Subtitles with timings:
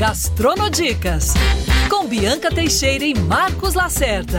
[0.00, 1.34] Gastronodicas,
[1.90, 4.38] com Bianca Teixeira e Marcos Lacerda.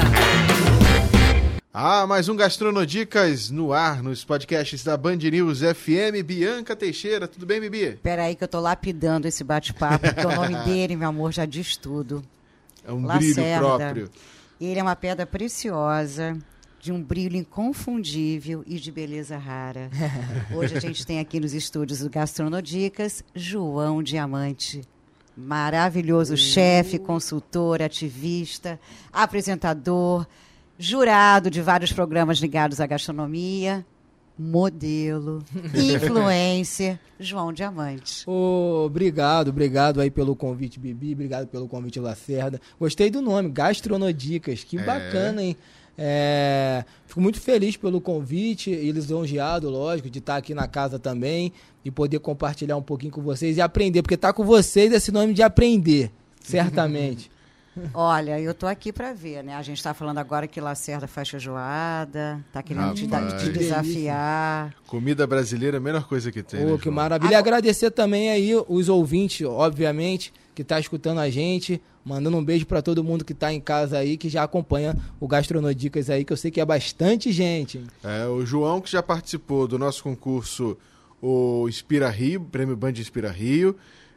[1.72, 6.25] Ah, mais um Gastronodicas no ar, nos podcasts da Band News FM.
[6.25, 8.00] Bianca Teixeira, tudo bem, Bibi?
[8.02, 11.78] Peraí que eu tô lapidando esse bate-papo, porque o nome dele, meu amor, já diz
[11.78, 12.23] tudo.
[12.84, 13.36] É um Lacerda.
[13.36, 14.09] brilho próprio.
[14.59, 16.39] Ele é uma pedra preciosa,
[16.80, 19.91] de um brilho inconfundível e de beleza rara.
[20.55, 24.82] Hoje a gente tem aqui nos estúdios do Gastronodicas, João Diamante.
[25.38, 28.79] Maravilhoso chefe, consultor, ativista,
[29.11, 30.28] apresentador,
[30.78, 33.86] jurado de vários programas ligados à gastronomia,
[34.38, 35.44] modelo,
[35.74, 38.24] influencer, João Diamante.
[38.28, 41.14] Ô, obrigado, obrigado aí pelo convite, Bibi.
[41.14, 42.60] Obrigado pelo convite, Lacerda.
[42.80, 44.63] Gostei do nome, Gastronodicas.
[44.63, 44.84] Que É.
[44.84, 45.55] bacana, hein?
[46.04, 51.54] É, fico muito feliz pelo convite e lisonjeado, lógico, de estar aqui na casa também
[51.86, 55.32] e poder compartilhar um pouquinho com vocês e aprender, porque tá com vocês esse nome
[55.36, 57.30] de aprender, certamente.
[57.94, 59.54] Olha, eu tô aqui para ver, né?
[59.55, 63.44] A gente está falando agora que Lacerda faz feijoada, tá querendo te, Rapaz.
[63.44, 64.73] te desafiar.
[64.88, 66.61] Comida brasileira é a melhor coisa que tem.
[66.61, 66.95] Pô, né, que João?
[66.95, 67.31] maravilha.
[67.31, 71.79] E agradecer também aí os ouvintes, obviamente, que tá escutando a gente.
[72.03, 75.27] Mandando um beijo para todo mundo que tá em casa aí, que já acompanha o
[75.27, 77.83] Gastronodicas aí, que eu sei que é bastante gente.
[78.03, 80.77] É, o João, que já participou do nosso concurso,
[81.22, 83.75] o Inspira Rio, Prêmio Band Inspira Rio,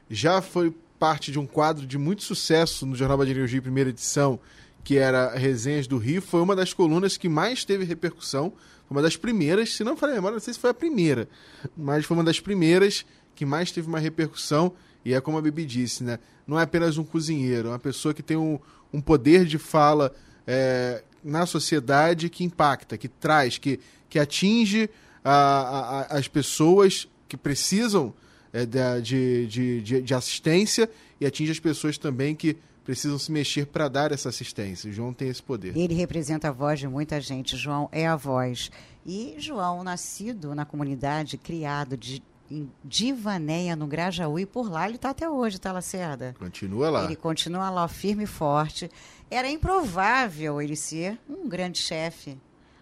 [0.08, 4.40] já foi parte de um quadro de muito sucesso no Jornal News Rio, primeira edição,
[4.82, 6.22] que era Resenhas do Rio.
[6.22, 8.52] Foi uma das colunas que mais teve repercussão.
[8.86, 11.28] Foi uma das primeiras, se não falei memória, não sei se foi a primeira,
[11.77, 14.72] mas foi uma das primeiras que mais teve uma repercussão.
[15.05, 16.19] E é como a Bibi disse, né?
[16.47, 18.58] Não é apenas um cozinheiro, é uma pessoa que tem um,
[18.92, 20.14] um poder de fala
[20.46, 24.88] é, na sociedade que impacta, que traz, que, que atinge
[25.24, 28.12] a- a- as pessoas que precisam
[28.52, 30.88] é, de, de, de, de assistência
[31.20, 34.92] e atinge as pessoas também que precisam se mexer para dar essa assistência.
[34.92, 35.74] João tem esse poder.
[35.77, 37.57] Ele representa a voz de muita gente.
[37.57, 38.70] João é a voz.
[39.07, 42.23] E João, nascido na comunidade, criado de,
[42.58, 46.34] em Divanéia, no Grajaú, e por lá ele está até hoje, tá, Lacerda?
[46.38, 47.04] Continua lá.
[47.04, 48.90] Ele continua lá firme e forte.
[49.30, 52.38] Era improvável ele ser um grande chefe.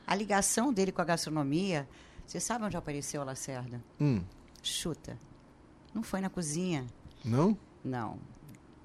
[0.06, 1.88] A ligação dele com a gastronomia,
[2.26, 3.82] você sabe onde apareceu, Lacerda?
[4.00, 4.20] Hum,
[4.62, 5.18] Chuta.
[5.94, 6.86] Não foi na cozinha.
[7.24, 7.56] não?
[7.84, 8.16] Não,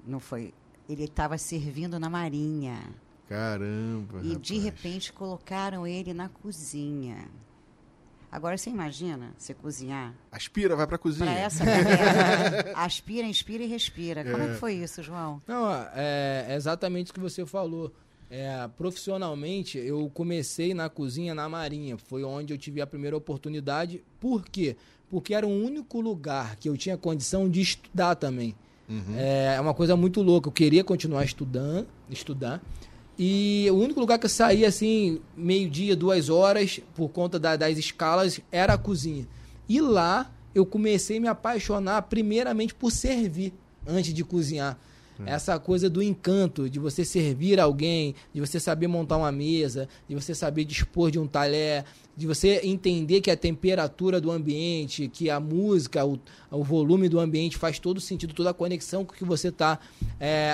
[0.06, 0.52] não foi.
[0.88, 2.78] Ele estava servindo na marinha.
[3.28, 4.20] Caramba.
[4.22, 4.64] E de rapaz.
[4.64, 7.28] repente colocaram ele na cozinha.
[8.30, 11.30] Agora você imagina você cozinhar Aspira, vai pra cozinha.
[11.30, 12.72] para essa galera.
[12.76, 14.22] Aspira, inspira e respira.
[14.24, 15.40] Como é que foi isso, João?
[15.46, 17.92] Não, é, é exatamente o que você falou.
[18.30, 21.96] É, profissionalmente, eu comecei na cozinha na Marinha.
[21.96, 24.04] Foi onde eu tive a primeira oportunidade.
[24.20, 24.76] Por quê?
[25.08, 28.54] Porque era o único lugar que eu tinha condição de estudar também.
[29.16, 30.48] É uma coisa muito louca.
[30.48, 32.62] Eu queria continuar estudando, estudar.
[33.18, 37.76] E o único lugar que eu saía assim, meio-dia, duas horas, por conta da- das
[37.76, 39.26] escalas, era a cozinha.
[39.68, 43.52] E lá eu comecei a me apaixonar primeiramente por servir
[43.86, 44.78] antes de cozinhar.
[45.26, 50.14] Essa coisa do encanto, de você servir alguém, de você saber montar uma mesa, de
[50.14, 51.84] você saber dispor de um talher,
[52.18, 56.18] de você entender que a temperatura do ambiente, que a música, o,
[56.50, 59.78] o volume do ambiente faz todo sentido, toda a conexão com que você está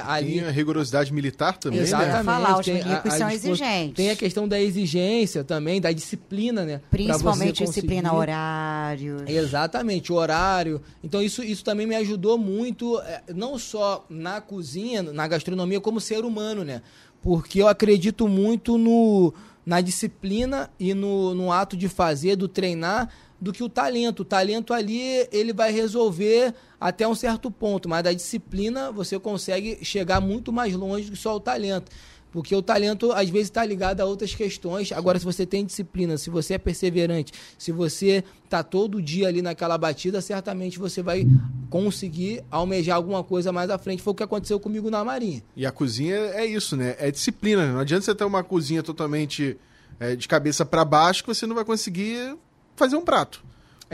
[0.07, 0.33] ali.
[0.33, 1.87] Tinha rigorosidade militar também, né?
[1.87, 2.25] Exatamente.
[2.27, 3.95] Falar, os tem a- milicos a são dispo- exigentes.
[3.95, 6.83] Tem a questão da exigência também, da disciplina, né?
[6.91, 9.23] Principalmente disciplina horários.
[9.27, 10.83] Exatamente, o horário.
[11.03, 15.99] Então isso, isso também me ajudou muito, eh, não só na cozinha, na gastronomia, como
[15.99, 16.83] ser humano, né?
[17.23, 19.33] Porque eu acredito muito no,
[19.65, 23.09] na disciplina e no, no ato de fazer, do treinar,
[23.41, 24.21] do que o talento.
[24.21, 29.79] O talento ali, ele vai resolver até um certo ponto, mas da disciplina você consegue
[29.83, 31.91] chegar muito mais longe do que só o talento.
[32.35, 34.91] Porque o talento, às vezes, está ligado a outras questões.
[34.91, 39.41] Agora, se você tem disciplina, se você é perseverante, se você está todo dia ali
[39.41, 41.29] naquela batida, certamente você vai
[41.71, 44.03] conseguir almejar alguma coisa mais à frente.
[44.03, 45.45] Foi o que aconteceu comigo na Marinha.
[45.55, 46.97] E a cozinha é isso, né?
[46.99, 47.73] É disciplina.
[47.73, 49.57] Não adianta você ter uma cozinha totalmente
[50.01, 52.37] é, de cabeça para baixo que você não vai conseguir
[52.75, 53.45] fazer um prato.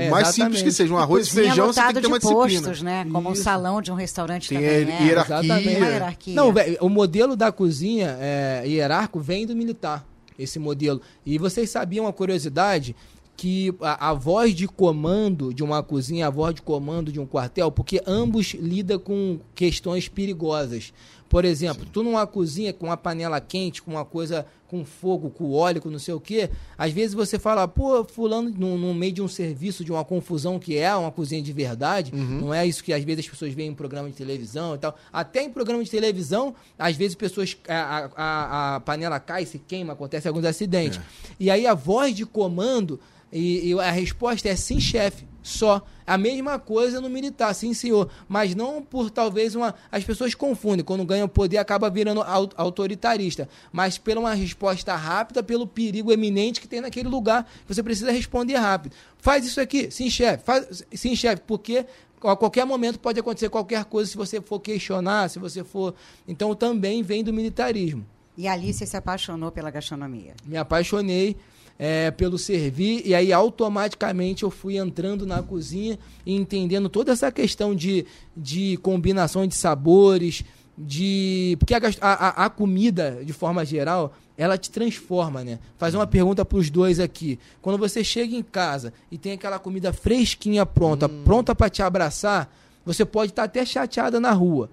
[0.00, 2.18] O É, mais simples que seja, um arroz e feijão, você tem que ter uma
[2.18, 3.04] de postos, disciplina.
[3.04, 3.10] né?
[3.10, 3.42] Como um Isso.
[3.42, 5.06] salão de um restaurante Tem também a é.
[5.06, 5.60] hierarquia.
[5.60, 6.34] Hierarquia.
[6.34, 10.06] Não, o modelo da cozinha é, hierárquico vem do militar,
[10.38, 11.00] esse modelo.
[11.24, 12.94] E vocês sabiam uma curiosidade
[13.36, 17.24] que a, a voz de comando de uma cozinha, a voz de comando de um
[17.26, 20.92] quartel, porque ambos lidam com questões perigosas.
[21.30, 25.52] Por exemplo, tu numa cozinha com uma panela quente, com uma coisa com fogo, com
[25.52, 29.12] óleo, com não sei o quê, às vezes você fala, pô, fulano, no, no meio
[29.12, 32.40] de um serviço, de uma confusão que é uma cozinha de verdade, Uhum.
[32.40, 34.96] não é isso que às vezes as pessoas veem em programa de televisão e tal.
[35.12, 39.92] Até em programa de televisão, às vezes pessoas, a, a, a panela cai, se queima,
[39.92, 40.98] acontece alguns acidentes.
[40.98, 41.02] É.
[41.38, 42.98] E aí a voz de comando
[43.32, 45.82] e, e a resposta é sim, chefe, só.
[46.06, 48.10] A mesma coisa no militar, sim, senhor.
[48.28, 49.74] Mas não por talvez uma.
[49.92, 50.84] As pessoas confundem.
[50.84, 53.48] Quando ganha poder, acaba virando au- autoritarista.
[53.72, 58.56] Mas pela uma resposta rápida, pelo perigo eminente que tem naquele lugar, você precisa responder
[58.56, 58.94] rápido.
[59.18, 60.44] Faz isso aqui, sim, chefe.
[60.44, 61.86] Faz, sim, chefe, porque
[62.22, 65.94] a qualquer momento pode acontecer qualquer coisa se você for questionar, se você for.
[66.26, 68.04] Então também vem do militarismo
[68.36, 70.34] E ali você se apaixonou pela gastronomia.
[70.44, 71.36] me apaixonei
[71.82, 77.32] é, pelo servir e aí automaticamente eu fui entrando na cozinha e entendendo toda essa
[77.32, 78.04] questão de,
[78.36, 80.44] de combinação de sabores,
[80.76, 85.58] de porque a, a, a- comida de forma geral ela te transforma, né?
[85.78, 87.38] Fazer uma pergunta para os dois aqui.
[87.62, 92.50] Quando você chega em casa e tem aquela comida fresquinha pronta, pronta para te abraçar,
[92.84, 94.70] você pode estar até chateada na rua.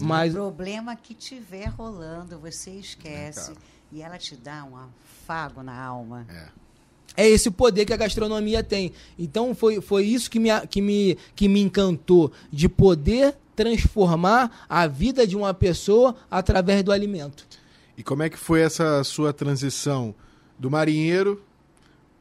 [0.00, 3.52] Mas O problema que tiver rolando, você esquece.
[3.96, 6.26] E ela te dá um afago na alma.
[6.28, 6.66] É.
[7.24, 8.92] É esse o poder que a gastronomia tem.
[9.18, 14.86] Então foi, foi isso que me, que, me, que me encantou, de poder transformar a
[14.86, 17.46] vida de uma pessoa através do alimento.
[17.96, 20.14] E como é que foi essa sua transição
[20.58, 21.42] do marinheiro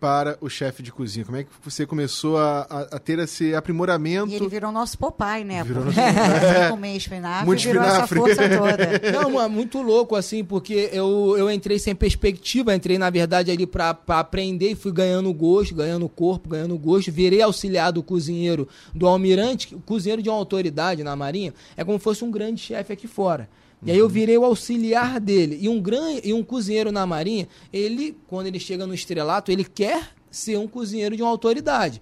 [0.06, 1.26] para o chefe de cozinha?
[1.26, 4.32] Como é que você começou a, a- a ter esse aprimoramento?
[4.32, 5.64] E ele virou nosso Popeye, né?
[5.64, 5.84] Virou
[6.70, 8.04] comer espinafre, Muito virou espinafre.
[8.04, 9.02] essa força toda.
[9.12, 13.66] Não, mano, muito louco, assim, porque eu, eu entrei sem perspectiva, entrei, na verdade, ali
[13.66, 17.12] pra, pra aprender e fui ganhando gosto, ganhando corpo, ganhando gosto.
[17.12, 21.98] Virei auxiliar do cozinheiro do almirante, o cozinheiro de uma autoridade na Marinha é como
[21.98, 23.50] se fosse um grande chefe aqui fora.
[23.86, 25.58] E aí eu virei o auxiliar dele.
[25.62, 29.64] E um, gran, e um cozinheiro na Marinha, ele, quando ele chega no estrelato, ele
[29.64, 32.02] quer ser um cozinheiro de uma autoridade.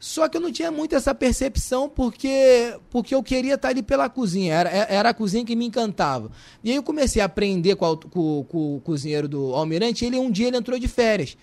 [0.00, 4.08] Só que eu não tinha muito essa percepção porque, porque eu queria estar ali pela
[4.08, 4.52] cozinha.
[4.52, 6.30] Era, era a cozinha que me encantava.
[6.64, 10.04] E aí eu comecei a aprender com, a- com- com o cozinheiro do Almirante.
[10.04, 11.36] Ele um dia ele entrou de férias.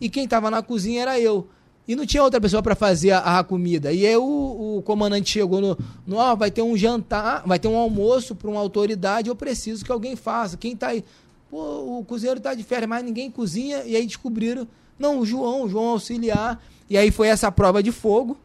[0.00, 1.48] E quem estava na cozinha era eu.
[1.88, 3.92] E não tinha outra pessoa para fazer a, a comida.
[3.92, 7.68] E aí o, o comandante chegou no, no ó, vai ter um jantar, vai ter
[7.68, 10.56] um almoço para uma autoridade, eu preciso que alguém faça.
[10.56, 11.04] Quem tá aí?
[11.48, 13.84] Pô, o cozinheiro tá de férias, mas ninguém cozinha.
[13.84, 14.66] E aí descobriram,
[14.98, 16.60] não, o João, o João auxiliar.
[16.90, 18.36] E aí foi essa prova de fogo,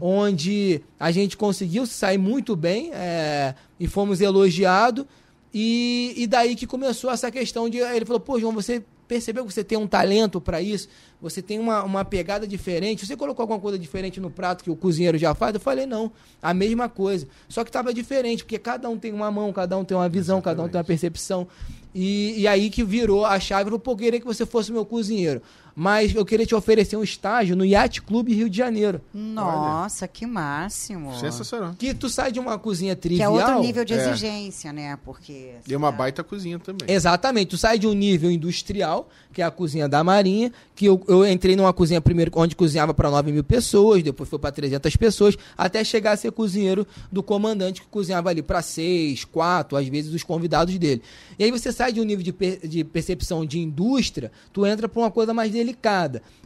[0.00, 5.06] onde a gente conseguiu sair muito bem é, e fomos elogiados.
[5.52, 7.78] E, e daí que começou essa questão de.
[7.78, 10.88] Ele falou, pô, João, você percebeu que você tem um talento para isso?
[11.20, 13.06] Você tem uma, uma pegada diferente?
[13.06, 15.54] Você colocou alguma coisa diferente no prato que o cozinheiro já faz?
[15.54, 16.12] Eu falei, não,
[16.42, 17.26] a mesma coisa.
[17.48, 20.40] Só que estava diferente, porque cada um tem uma mão, cada um tem uma visão,
[20.40, 21.46] cada um tem uma percepção.
[21.94, 24.84] E, e aí que virou a chave, falou, pô, eu queria que você fosse meu
[24.84, 25.40] cozinheiro.
[25.78, 28.98] Mas eu queria te oferecer um estágio no Yacht Clube Rio de Janeiro.
[29.12, 31.14] Nossa, que máximo.
[31.20, 31.74] Sensacional.
[31.78, 33.32] Que tu sai de uma cozinha Que é trivial.
[33.34, 33.96] outro nível de É.
[34.08, 34.98] exigência, né?
[35.04, 35.50] Porque.
[35.68, 36.88] E é uma baita cozinha também.
[36.90, 41.02] Exatamente, tu sai de um nível industrial, que é a cozinha da Marinha, que eu,
[41.06, 44.96] eu entrei numa cozinha primeiro onde cozinhava para 9 mil pessoas, depois foi para 300
[44.96, 49.86] pessoas, até chegar a ser cozinheiro do comandante, que cozinhava ali para 6, 4, às
[49.88, 51.02] vezes os convidados dele.
[51.38, 54.88] E aí você sai de um nível de, per- de percepção de indústria, tu entra
[54.88, 55.65] para uma coisa mais delicada.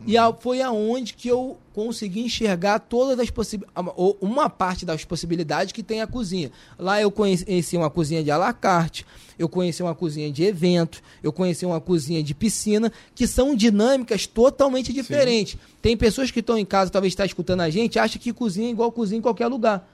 [0.06, 5.72] E a- foi aonde que eu consegui enxergar todas as possibilidades, uma parte das possibilidades
[5.72, 6.50] que tem a cozinha.
[6.78, 9.06] Lá eu conheci uma cozinha de à la carte,
[9.38, 14.26] eu conheci uma cozinha de evento, eu conheci uma cozinha de piscina, que são dinâmicas
[14.26, 15.56] totalmente diferentes.
[15.80, 18.71] Tem pessoas que estão em casa, talvez está escutando a gente, acham que cozinha é
[18.71, 19.88] igual cozinha em qualquer lugar.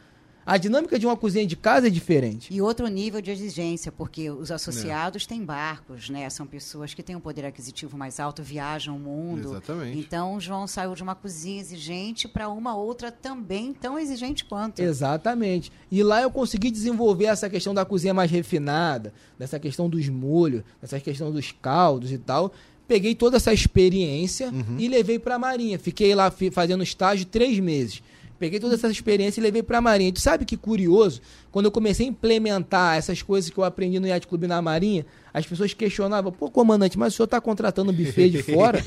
[0.46, 2.54] A dinâmica de uma cozinha de casa é diferente.
[2.54, 6.30] E outro nível de exigência, porque os associados têm barcos, né?
[6.30, 9.48] São pessoas que têm um poder aquisitivo mais alto, viajam o mundo.
[9.48, 9.98] Exatamente.
[9.98, 14.78] Então, o João saiu de uma cozinha exigente para uma outra também tão exigente quanto.
[14.78, 15.72] Exatamente.
[15.90, 20.62] E lá eu consegui desenvolver essa questão da cozinha mais refinada, dessa questão dos molhos,
[20.80, 22.52] dessa questão dos caldos e tal.
[22.86, 25.76] Peguei toda essa experiência e levei para a Marinha.
[25.76, 28.00] Fiquei lá fazendo estágio três meses.
[28.38, 30.08] Peguei toda essa experiência e levei para a Marinha.
[30.10, 31.20] E tu sabe que curioso?
[31.50, 35.06] Quando eu comecei a implementar essas coisas que eu aprendi no Yacht Clube na Marinha,
[35.32, 38.82] as pessoas questionavam: pô, comandante, mas o senhor está contratando buffet de fora?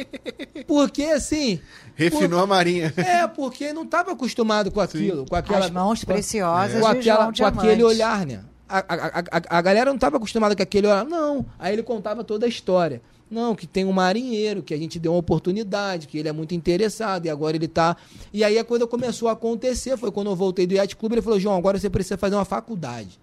[0.66, 1.60] Porque assim.
[1.94, 2.92] Refinou a marinha.
[2.96, 6.98] É, porque não estava acostumado com aquilo, com aquela As mãos com- preciosas com, de
[7.10, 8.40] aquela, João com aquele olhar, né?
[8.68, 11.44] A, a, a- a galera não estava acostumada com aquele olhar, não.
[11.58, 13.02] Aí ele contava toda a história.
[13.32, 16.54] Não, que tem um marinheiro, que a gente deu uma oportunidade, que ele é muito
[16.54, 17.96] interessado, e agora ele tá.
[18.30, 19.96] E aí a coisa começou a acontecer.
[19.96, 22.44] Foi quando eu voltei do Yacht Clube, ele falou: João, agora você precisa fazer uma
[22.44, 23.18] faculdade.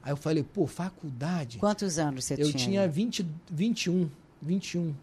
[0.00, 1.58] Aí eu falei, pô, faculdade?
[1.58, 2.64] Quantos anos você eu tinha?
[2.64, 4.08] tinha 20, 21,
[4.40, 4.94] 21.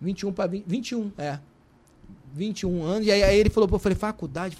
[0.00, 1.38] 21 para 21, é.
[2.34, 3.06] 21 anos.
[3.06, 4.56] E aí, aí ele falou, pô, eu falei, faculdade?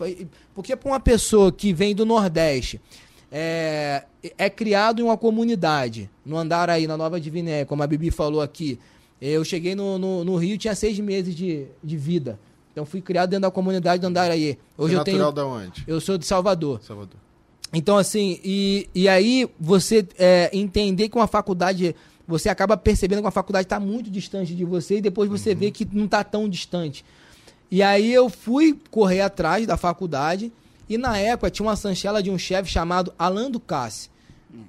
[0.55, 2.81] Porque para uma pessoa que vem do Nordeste,
[3.30, 4.04] é,
[4.38, 8.78] é criado em uma comunidade, no Andaraí, na Nova Diviné, como a Bibi falou aqui.
[9.21, 12.38] Eu cheguei no, no, no Rio, tinha seis meses de, de vida.
[12.73, 14.59] Então fui criado dentro da comunidade do Andaraí.
[14.76, 15.18] Hoje é eu tenho.
[15.18, 15.85] natural da onde?
[15.87, 16.80] Eu sou de Salvador.
[16.83, 17.18] Salvador.
[17.73, 21.97] Então, assim, e, e aí você é, entender que uma faculdade.
[22.28, 25.71] Você acaba percebendo que uma faculdade está muito distante de você e depois você vê
[25.71, 27.04] que não está tão distante.
[27.71, 30.52] E aí eu fui correr atrás da faculdade
[30.88, 34.09] e na época tinha uma sanchela de um chefe chamado Alain Ducasse.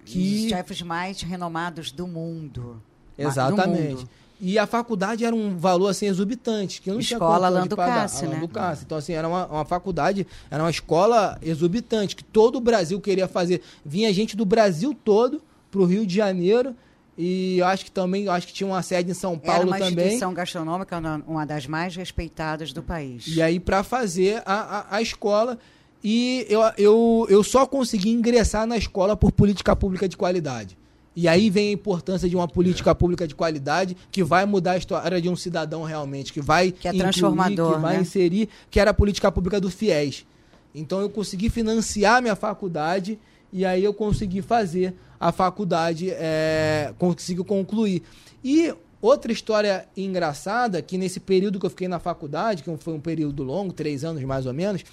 [0.05, 0.49] Que...
[0.49, 2.81] chefes mais renomados do mundo.
[3.17, 3.95] Ma- do Exatamente.
[3.95, 4.09] mundo.
[4.39, 7.85] E a faculdade era um valor assim exorbitante, que não tinha Escola condição Alain pagar.
[7.93, 8.41] Ducasse, Alain né?
[8.41, 8.83] Ducasse.
[8.85, 13.27] Então assim, era uma, uma faculdade, era uma escola exorbitante, que todo o Brasil queria
[13.27, 13.61] fazer.
[13.83, 16.75] Vinha gente do Brasil todo pro Rio de Janeiro
[17.17, 19.79] e eu acho que também, acho que tinha uma sede em São Era Paulo uma
[19.79, 20.05] também.
[20.05, 23.25] instituição gastronômica, uma- uma das mais respeitadas do país.
[23.27, 24.53] E aí para fazer a,
[24.91, 25.57] a, a escola
[26.03, 30.77] e eu, eu, eu só consegui ingressar na escola por política pública de qualidade.
[31.15, 34.77] E aí vem a importância de uma política pública de qualidade que vai mudar a
[34.77, 38.01] história de um cidadão realmente, que vai Que é incluir, transformador, que vai né?
[38.01, 40.27] inserir, que era a política pública do FIES.
[40.75, 43.17] Então eu consegui financiar minha faculdade
[43.51, 48.03] e aí eu consegui fazer a faculdade, é, consegui concluir.
[48.43, 52.99] E outra história engraçada, que nesse período que eu fiquei na faculdade, que foi um
[52.99, 54.83] período longo, três anos mais ou menos,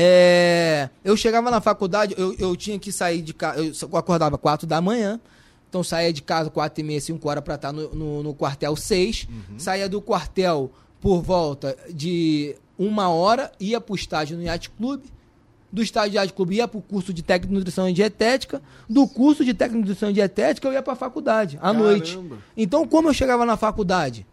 [0.00, 4.64] é, eu chegava na faculdade, eu, eu tinha que sair de casa, eu acordava quatro
[4.64, 5.20] da manhã,
[5.68, 8.76] então saía de casa quatro e meia, cinco horas para estar no, no, no quartel
[8.76, 9.26] seis,
[9.56, 15.10] saía do quartel por volta de uma hora, ia para o estágio no Yacht Clube,
[15.72, 18.62] do estágio de Yacht Clube ia para o curso de técnico de nutrição e dietética,
[18.88, 22.12] do curso de técnico de nutrição e dietética eu ia para a faculdade, à noite.
[22.14, 22.38] Caramba.
[22.56, 24.24] Então como eu chegava na faculdade?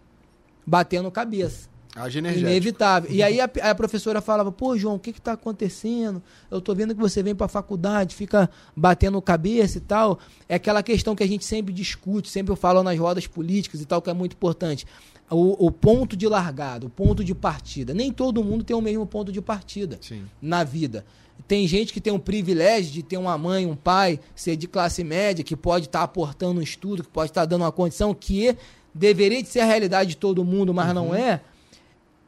[0.64, 1.74] Batendo cabeça.
[1.96, 2.50] Haja energético.
[2.50, 3.10] Inevitável.
[3.10, 6.22] E aí a, a professora falava, pô, João, o que que tá acontecendo?
[6.52, 10.20] Eu tô vendo que você vem pra faculdade, fica batendo cabeça e tal.
[10.50, 13.86] É aquela questão que a gente sempre discute, sempre eu falo nas rodas políticas e
[13.86, 14.86] tal, que é muito importante.
[15.30, 17.94] O, o ponto de largada, o ponto de partida.
[17.94, 20.24] Nem todo mundo tem o mesmo ponto de partida Sim.
[20.42, 21.06] na vida.
[21.48, 25.04] Tem gente que tem um privilégio de ter uma mãe, um pai, ser de classe
[25.04, 28.56] média, que pode estar aportando um estudo, que pode estar dando uma condição que
[28.94, 31.42] deveria de ser a realidade de todo mundo, mas não é.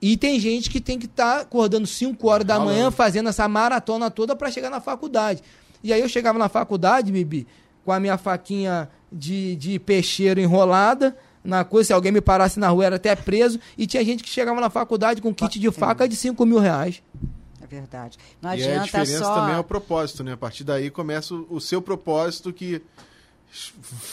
[0.02, 4.12] E tem gente que tem que estar acordando 5 horas da manhã, fazendo essa maratona
[4.12, 5.42] toda para chegar na faculdade.
[5.84, 7.48] E aí eu chegava na faculdade, Bibi,
[7.84, 12.68] com a minha faquinha de, de peixeiro enrolada, na coisa, se alguém me parasse na
[12.70, 13.60] rua, era até preso.
[13.78, 17.02] E tinha gente que chegava na faculdade com kit de faca de 5 mil reais.
[17.62, 18.18] É verdade.
[18.42, 19.34] Não E aí a adianta diferença só.
[19.36, 20.34] também é o propósito, né?
[20.34, 22.82] A partir daí começa o, o seu propósito que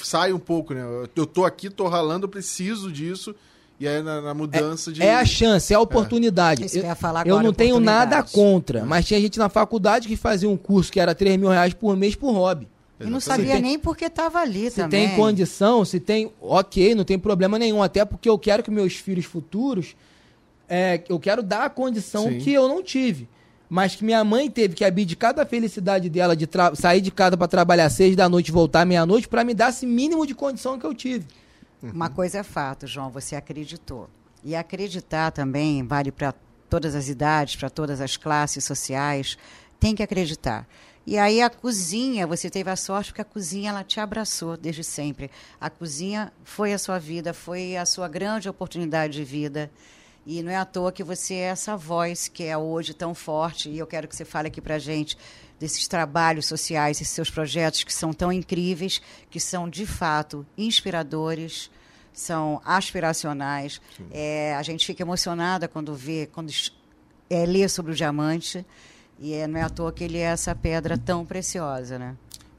[0.02, 0.82] sai um pouco, né?
[0.82, 3.34] Eu- Eu tô aqui, tô ralando, eu preciso disso.
[3.78, 5.02] E aí na, na mudança de.
[5.02, 6.64] É a chance, é a oportunidade.
[6.64, 8.32] Isso que eu ia falar eu agora, não tenho nada oportunidade.
[8.32, 11.74] contra, mas tinha gente na faculdade que fazia um curso que era 3 mil reais
[11.74, 12.68] por mês por hobby.
[13.00, 15.08] E não sabia tem- nem porque estava ali Se também.
[15.08, 16.30] tem condição, se tem.
[16.40, 17.82] Ok, não tem problema nenhum.
[17.82, 19.96] Até porque eu quero que meus filhos futuros.
[20.68, 22.38] é, eu quero dar a condição Sim.
[22.38, 23.28] que eu não tive.
[23.68, 27.48] Mas que minha mãe teve que abdicar da felicidade dela de sair de casa para
[27.48, 30.86] trabalhar seis da noite e voltar meia-noite para me dar esse mínimo de condição que
[30.86, 31.26] eu tive.
[31.92, 34.08] Uma coisa é fato, João, você acreditou.
[34.42, 36.34] E acreditar também vale para
[36.68, 39.36] todas as idades, para todas as classes sociais.
[39.78, 40.66] Tem que acreditar.
[41.06, 44.82] E aí a cozinha, você teve a sorte porque a cozinha ela te abraçou desde
[44.82, 45.30] sempre.
[45.60, 49.70] A cozinha foi a sua vida, foi a sua grande oportunidade de vida.
[50.26, 53.68] E não é à toa que você é essa voz que é hoje tão forte.
[53.68, 55.18] E eu quero que você fale aqui para gente
[55.58, 59.00] desses trabalhos sociais, esses seus projetos que são tão incríveis,
[59.30, 61.70] que são de fato inspiradores,
[62.12, 63.80] são aspiracionais.
[64.10, 66.52] É, a gente fica emocionada quando vê, quando
[67.28, 68.64] é, lê sobre o diamante.
[69.18, 72.16] E é, não é à toa que ele é essa pedra tão preciosa, né?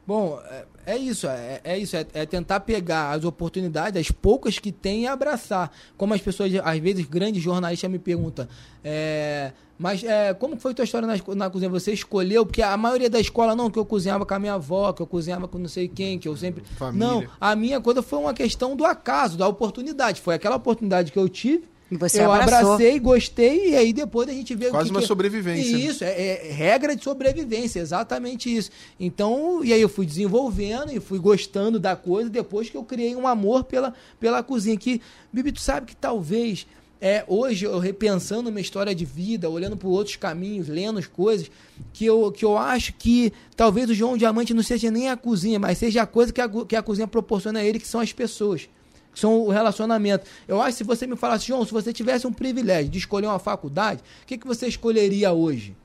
[0.08, 0.40] Bom,
[0.86, 5.04] é, isso, é, é isso, é, é tentar pegar as oportunidades, as poucas que tem
[5.04, 5.72] e abraçar.
[5.98, 8.48] Como as pessoas, às vezes, grandes jornalistas me perguntam,
[8.84, 11.70] é, mas é, como foi tua história na, na cozinha?
[11.70, 12.46] Você escolheu?
[12.46, 15.08] Porque a maioria da escola, não, que eu cozinhava com a minha avó, que eu
[15.08, 16.64] cozinhava com não sei quem, que eu sempre...
[16.78, 17.08] Família.
[17.08, 20.22] Não, a minha coisa foi uma questão do acaso, da oportunidade.
[20.22, 22.74] Foi aquela oportunidade que eu tive, E você eu abraçou.
[22.74, 25.84] abracei, gostei, e aí depois a gente vê o Quase que uma que- sobrevivência, né?
[25.84, 28.72] Isso, é, é regra de sobrevivência, exatamente isso.
[29.00, 33.16] Então, e aí eu fui desenvolvendo e fui gostando da coisa depois que eu criei
[33.16, 34.76] um amor pela, pela cozinha.
[34.78, 35.00] Que,
[35.32, 36.66] Bibi, tu sabe que talvez
[37.00, 41.52] é, hoje, eu repensando minha história de vida, olhando por outros caminhos, lendo as coisas,
[41.94, 45.60] que eu, que eu acho que talvez o João Diamante não seja nem a cozinha,
[45.60, 48.12] mas seja a coisa que a, que a cozinha proporciona a ele, que são as
[48.12, 48.68] pessoas
[49.16, 50.26] que são o relacionamento.
[50.46, 53.28] Eu acho que se você me falasse, João, se você tivesse um privilégio de escolher
[53.28, 55.76] uma faculdade, o que, que você escolheria hoje?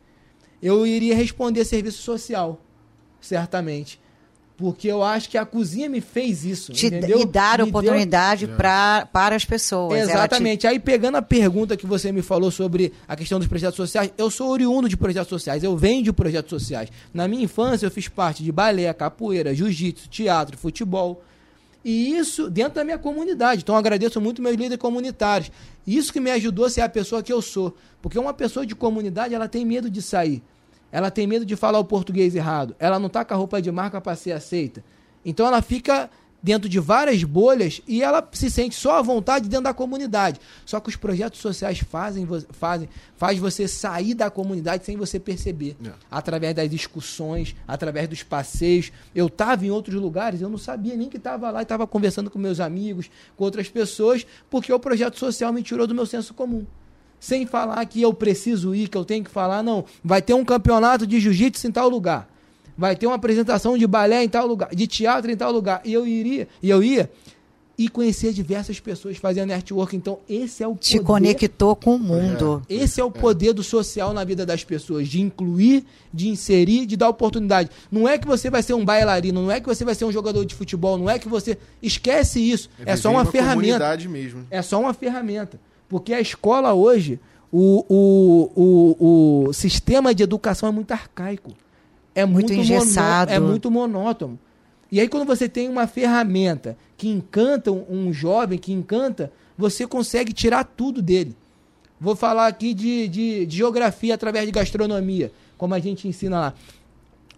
[0.61, 2.61] Eu iria responder serviço social,
[3.21, 4.01] certamente.
[4.57, 6.73] Porque eu acho que a cozinha me fez isso.
[6.73, 7.21] Te, entendeu?
[7.21, 8.57] E dar me oportunidade deu...
[8.57, 10.01] pra, para as pessoas.
[10.01, 10.63] Exatamente.
[10.63, 10.67] Te...
[10.67, 14.29] Aí, pegando a pergunta que você me falou sobre a questão dos projetos sociais, eu
[14.31, 16.91] sou oriundo de projetos sociais, eu venho de projetos sociais.
[17.15, 21.23] Na minha infância, eu fiz parte de balé, capoeira, jiu-jitsu, teatro, futebol.
[21.85, 23.63] E isso dentro da minha comunidade.
[23.63, 25.51] Então, agradeço muito meus líderes comunitários.
[25.87, 27.75] Isso que me ajudou a ser a pessoa que eu sou.
[28.03, 30.43] Porque uma pessoa de comunidade, ela tem medo de sair.
[30.93, 32.75] Ela tem medo de falar o português errado.
[32.79, 34.85] Ela não tá com a roupa de marca para ser aceita.
[35.25, 36.11] Então ela fica
[36.43, 40.41] dentro de várias bolhas e ela se sente só à vontade dentro da comunidade.
[40.65, 45.77] Só que os projetos sociais fazem, fazem faz você sair da comunidade sem você perceber.
[45.85, 45.91] É.
[46.11, 48.91] Através das discussões, através dos passeios.
[49.15, 52.31] Eu estava em outros lugares, eu não sabia nem que estava lá e estava conversando
[52.31, 56.33] com meus amigos, com outras pessoas, porque o projeto social me tirou do meu senso
[56.33, 56.65] comum
[57.21, 59.85] sem falar que eu preciso ir, que eu tenho que falar, não.
[60.03, 62.27] Vai ter um campeonato de jiu-jitsu em tal lugar.
[62.81, 65.83] Vai ter uma apresentação de balé em tal lugar, de teatro em tal lugar.
[65.85, 67.11] E eu iria, e eu ia
[67.77, 69.95] e conhecer diversas pessoas fazendo network.
[69.95, 72.63] Então, esse é o Te conectou com o mundo.
[72.71, 72.75] É.
[72.77, 76.97] Esse é o poder do social na vida das pessoas, de incluir, de inserir, de
[76.97, 77.69] dar oportunidade.
[77.93, 80.13] Não é que você vai ser um bailarino, não é que você vai ser um
[80.13, 82.71] jogador de futebol, não é que você esquece isso.
[82.87, 83.95] É, é só uma, uma ferramenta.
[84.09, 84.47] Mesmo.
[84.51, 85.61] É só uma ferramenta.
[85.87, 87.21] Porque a escola hoje,
[87.53, 91.51] o, o, o, o sistema de educação é muito arcaico.
[92.15, 93.31] É muito, muito engessado.
[93.31, 94.39] é muito monótono.
[94.91, 99.87] E aí, quando você tem uma ferramenta que encanta um, um jovem, que encanta, você
[99.87, 101.37] consegue tirar tudo dele.
[102.01, 106.55] Vou falar aqui de, de, de, geografia através de gastronomia, como a gente ensina lá.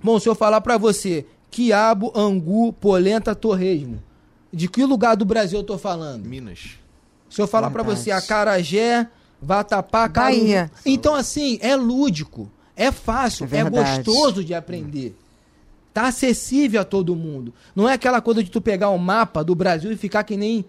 [0.03, 4.03] Bom, se eu falar para você quiabo, angu, polenta, torresmo,
[4.53, 6.27] de que lugar do Brasil eu tô falando?
[6.27, 6.79] Minas.
[7.29, 9.09] Se eu falar para você acarajé,
[9.41, 10.71] vatapá, Bahia.
[10.85, 15.17] Então, assim, é lúdico, é fácil, é, é gostoso de aprender.
[15.93, 17.53] Tá acessível a todo mundo.
[17.77, 20.37] Não é aquela coisa de tu pegar o um mapa do Brasil e ficar que
[20.37, 20.65] nem.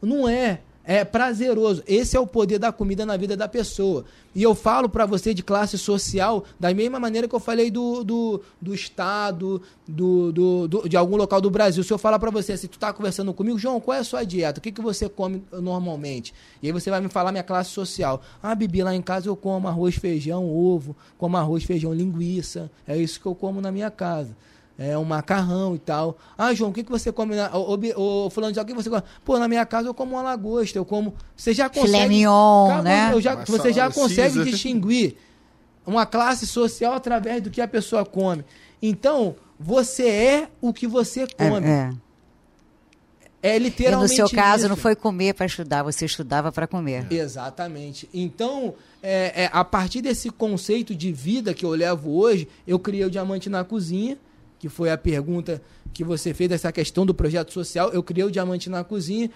[0.00, 1.82] Não é é prazeroso.
[1.86, 4.04] Esse é o poder da comida na vida da pessoa.
[4.32, 8.04] E eu falo para você de classe social da mesma maneira que eu falei do,
[8.04, 11.82] do, do estado, do, do, do, de algum local do Brasil.
[11.82, 14.22] Se eu falar para você, se tu tá conversando comigo, João, qual é a sua
[14.22, 14.60] dieta?
[14.60, 16.32] O que, que você come normalmente?
[16.62, 18.22] E aí você vai me falar minha classe social.
[18.40, 22.70] Ah, Bibi, lá em casa eu como arroz, feijão, ovo, como arroz, feijão, linguiça.
[22.86, 24.36] É isso que eu como na minha casa
[24.78, 26.18] é, um macarrão e tal.
[26.36, 27.34] Ah, João, o que, que você come?
[27.34, 29.02] Na, o, o, fulano de o que você come?
[29.24, 31.14] Pô, na minha casa eu como uma lagosta, eu como.
[31.34, 31.92] Você já consegue.
[31.92, 33.18] Filé mignon, né?
[33.20, 35.16] Já, você já consegue distinguir
[35.86, 38.44] uma classe social através do que a pessoa come.
[38.82, 41.66] Então, você é o que você come.
[41.66, 41.92] É,
[43.42, 43.54] é.
[43.54, 44.12] é literalmente.
[44.14, 44.68] E no seu caso, isso.
[44.68, 47.10] não foi comer para estudar, você estudava para comer.
[47.10, 48.10] Exatamente.
[48.12, 53.06] Então, é, é, a partir desse conceito de vida que eu levo hoje, eu criei
[53.06, 54.18] o Diamante na Cozinha
[54.58, 57.90] que foi a pergunta que você fez dessa questão do projeto social.
[57.90, 59.30] Eu criei o Diamante na Cozinha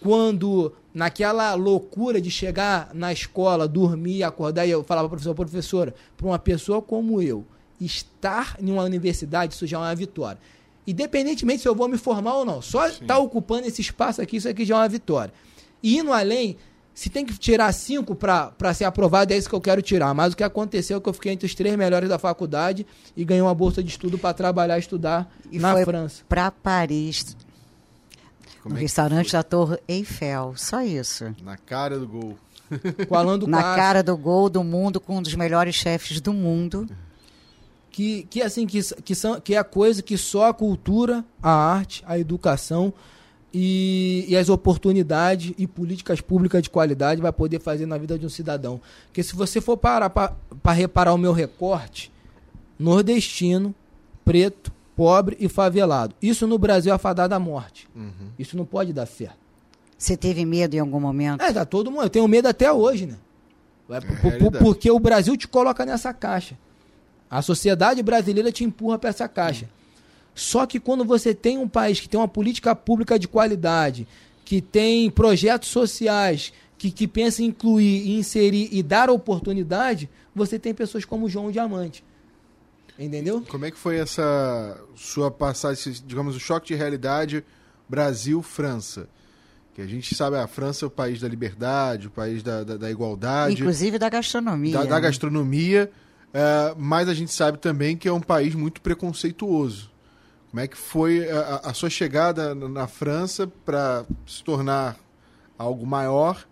[0.00, 5.94] quando, naquela loucura de chegar na escola, dormir, acordar, e eu falava para professor, professora,
[6.16, 7.44] para uma pessoa como eu,
[7.80, 10.38] estar em uma universidade, isso já é uma vitória.
[10.86, 14.36] Independentemente se eu vou me formar ou não, só estar tá ocupando esse espaço aqui,
[14.36, 15.32] isso aqui já é uma vitória.
[15.82, 16.58] E indo além,
[16.94, 20.14] se tem que tirar cinco para ser aprovado, é isso que eu quero tirar.
[20.14, 23.24] Mas o que aconteceu é que eu fiquei entre os três melhores da faculdade e
[23.24, 26.22] ganhei uma bolsa de estudo para trabalhar e estudar e na foi França.
[26.28, 27.36] Para Paris.
[28.62, 30.54] Como no é restaurante da Torre Eiffel.
[30.56, 31.34] Só isso.
[31.42, 32.38] Na cara do gol.
[33.08, 36.88] Falando Na cara do gol do mundo, com um dos melhores chefes do mundo.
[37.90, 41.50] Que, que assim, que, que, são, que é a coisa que só a cultura, a
[41.50, 42.92] arte, a educação
[43.54, 48.26] e, e, as oportunidades e políticas públicas de qualidade vai poder fazer na vida de
[48.26, 48.80] um cidadão.
[49.06, 52.10] Porque se você for parar para reparar o meu recorte,
[52.76, 53.72] nordestino,
[54.24, 56.14] preto, pobre e favelado.
[56.20, 57.88] Isso no Brasil é afadado à morte.
[57.94, 58.30] Uhum.
[58.36, 59.38] Isso não pode dar certo.
[59.96, 61.40] Você teve medo em algum momento?
[61.40, 62.02] É, dá todo mundo.
[62.02, 63.16] Eu tenho medo até hoje, né?
[63.88, 66.58] É, por, porque o Brasil te coloca nessa caixa.
[67.30, 69.66] A sociedade brasileira te empurra para essa caixa.
[69.66, 69.83] Uhum.
[70.34, 74.06] Só que quando você tem um país que tem uma política pública de qualidade,
[74.44, 80.74] que tem projetos sociais, que, que pensa em incluir, inserir e dar oportunidade, você tem
[80.74, 82.04] pessoas como João Diamante.
[82.98, 83.42] Entendeu?
[83.48, 87.44] Como é que foi essa sua passagem, digamos, o choque de realidade
[87.88, 89.08] Brasil-França?
[89.74, 92.76] Que a gente sabe, a França é o país da liberdade, o país da, da,
[92.76, 93.54] da igualdade.
[93.54, 94.72] Inclusive da gastronomia.
[94.72, 95.90] Da, da gastronomia.
[96.32, 99.93] É, mas a gente sabe também que é um país muito preconceituoso.
[100.54, 104.96] Como é que foi a, a sua chegada na França para se tornar
[105.58, 106.46] algo maior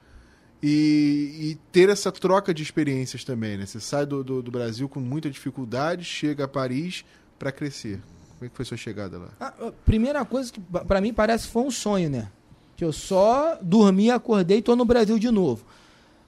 [0.61, 3.65] e, e, ter essa troca de experiências também, né?
[3.65, 7.05] Você sai do, do, do Brasil com muita dificuldade, chega a Paris
[7.39, 8.01] para crescer.
[8.41, 9.29] Como é que foi sua chegada lá?
[9.39, 12.29] A, a primeira coisa que para mim parece foi um sonho, né?
[12.77, 15.65] Que eu só dormi, acordei e tô no Brasil de novo.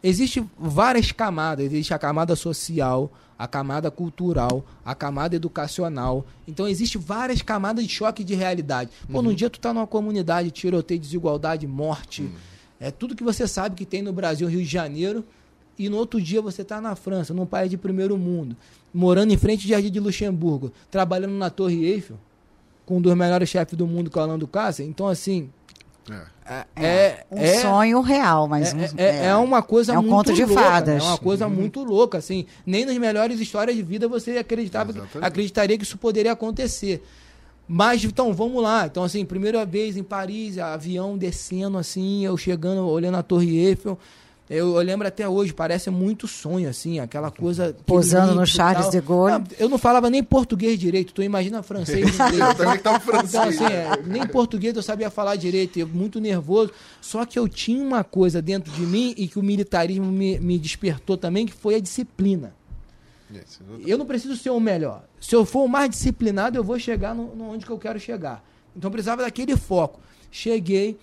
[0.07, 1.65] Existem várias camadas.
[1.65, 6.27] Existe a camada social, a camada cultural, a camada educacional.
[6.47, 8.91] Então existe várias camadas de choque de realidade.
[9.11, 9.25] Pô, uhum.
[9.25, 12.33] num dia tu tá numa comunidade, tiroteio, desigualdade, morte, uhum.
[12.79, 15.25] é tudo que você sabe que tem no Brasil, Rio de Janeiro,
[15.79, 18.55] e no outro dia você tá na França, num país de primeiro mundo,
[18.93, 22.19] morando em frente ao Jardim de Luxemburgo, trabalhando na Torre Eiffel,
[22.85, 24.85] com um dos melhores chefes do mundo, que é o Orlando Cássia.
[24.85, 25.51] Então assim,
[26.47, 30.03] é, é, é um é, sonho real, mas é, é, é, uma coisa é um
[30.03, 31.03] muito conto de louca, fadas.
[31.03, 31.55] É uma coisa uhum.
[31.55, 32.47] muito louca, assim.
[32.67, 37.03] Nem nas melhores histórias de vida você acreditava, que, acreditaria que isso poderia acontecer.
[37.67, 38.87] Mas então, vamos lá.
[38.87, 43.99] Então assim, primeira vez em Paris, avião descendo assim, eu chegando, olhando a Torre Eiffel.
[44.49, 47.75] Eu, eu, lembro até hoje, parece muito sonho, assim, aquela coisa.
[47.87, 49.43] Posando no Charles de Gaulle.
[49.59, 52.07] Eu não falava nem português direito, tu imagina francês.
[52.19, 53.55] eu também tava francês.
[53.55, 56.73] Então, assim, é, nem português eu sabia falar direito, eu, muito nervoso.
[57.01, 60.59] Só que eu tinha uma coisa dentro de mim e que o militarismo me, me
[60.59, 62.55] despertou também, que foi a disciplina.
[63.87, 65.05] Eu não preciso ser o melhor.
[65.19, 67.99] Se eu for o mais disciplinado, eu vou chegar no, no onde que eu quero
[67.99, 68.45] chegar.
[68.77, 70.01] Então eu precisava daquele foco.
[70.31, 70.99] Cheguei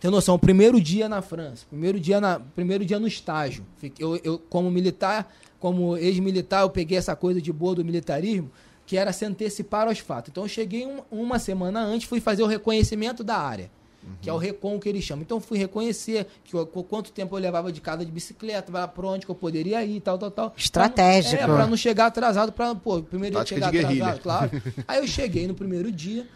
[0.00, 3.64] tem noção, primeiro dia na França, primeiro dia, na, primeiro dia no estágio.
[3.98, 8.50] Eu, eu como militar, como ex-militar, eu peguei essa coisa de boa do militarismo,
[8.86, 10.30] que era se antecipar aos fatos.
[10.30, 13.70] Então eu cheguei um, uma semana antes, fui fazer o reconhecimento da área,
[14.02, 14.14] uhum.
[14.22, 15.22] que é o recon que eles chamam.
[15.22, 16.52] Então fui reconhecer que,
[16.88, 20.16] quanto tempo eu levava de casa de bicicleta, para onde que eu poderia ir, tal,
[20.16, 20.54] tal, tal.
[20.56, 21.36] Estratégico.
[21.36, 24.50] Pra não, é, para não chegar atrasado, para, pô, primeiro dia chegar atrasado, claro.
[24.88, 26.26] Aí eu cheguei no primeiro dia,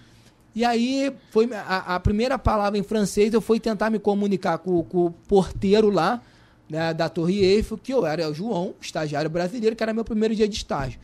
[0.54, 4.82] e aí foi a, a, primeira palavra em francês, eu fui tentar me comunicar com,
[4.82, 6.20] com o porteiro lá,
[6.68, 10.34] né, da Torre Eiffel, que eu era o João, estagiário brasileiro, que era meu primeiro
[10.34, 11.00] dia de estágio.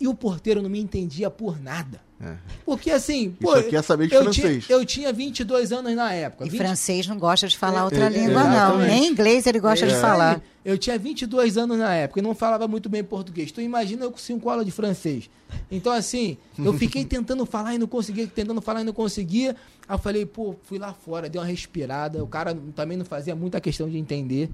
[0.00, 2.00] E o porteiro não me entendia por nada.
[2.20, 2.34] É.
[2.64, 4.66] Porque assim, pô, Isso aqui é saber de eu francês.
[4.66, 6.46] Tinha, eu tinha 22 anos na época.
[6.46, 6.58] E 20...
[6.58, 8.78] francês não gosta de falar é, outra é, língua, não.
[8.78, 10.00] Nem inglês ele gosta de é.
[10.00, 10.42] falar.
[10.64, 13.50] Eu tinha 22 anos na época e não falava muito bem português.
[13.50, 15.30] Então imagina eu com 5 aulas de francês.
[15.70, 19.54] Então assim, eu fiquei tentando falar e não conseguia, tentando falar e não conseguia.
[19.88, 22.22] Aí eu falei, pô, fui lá fora, dei uma respirada.
[22.22, 24.50] O cara também não fazia muita questão de entender.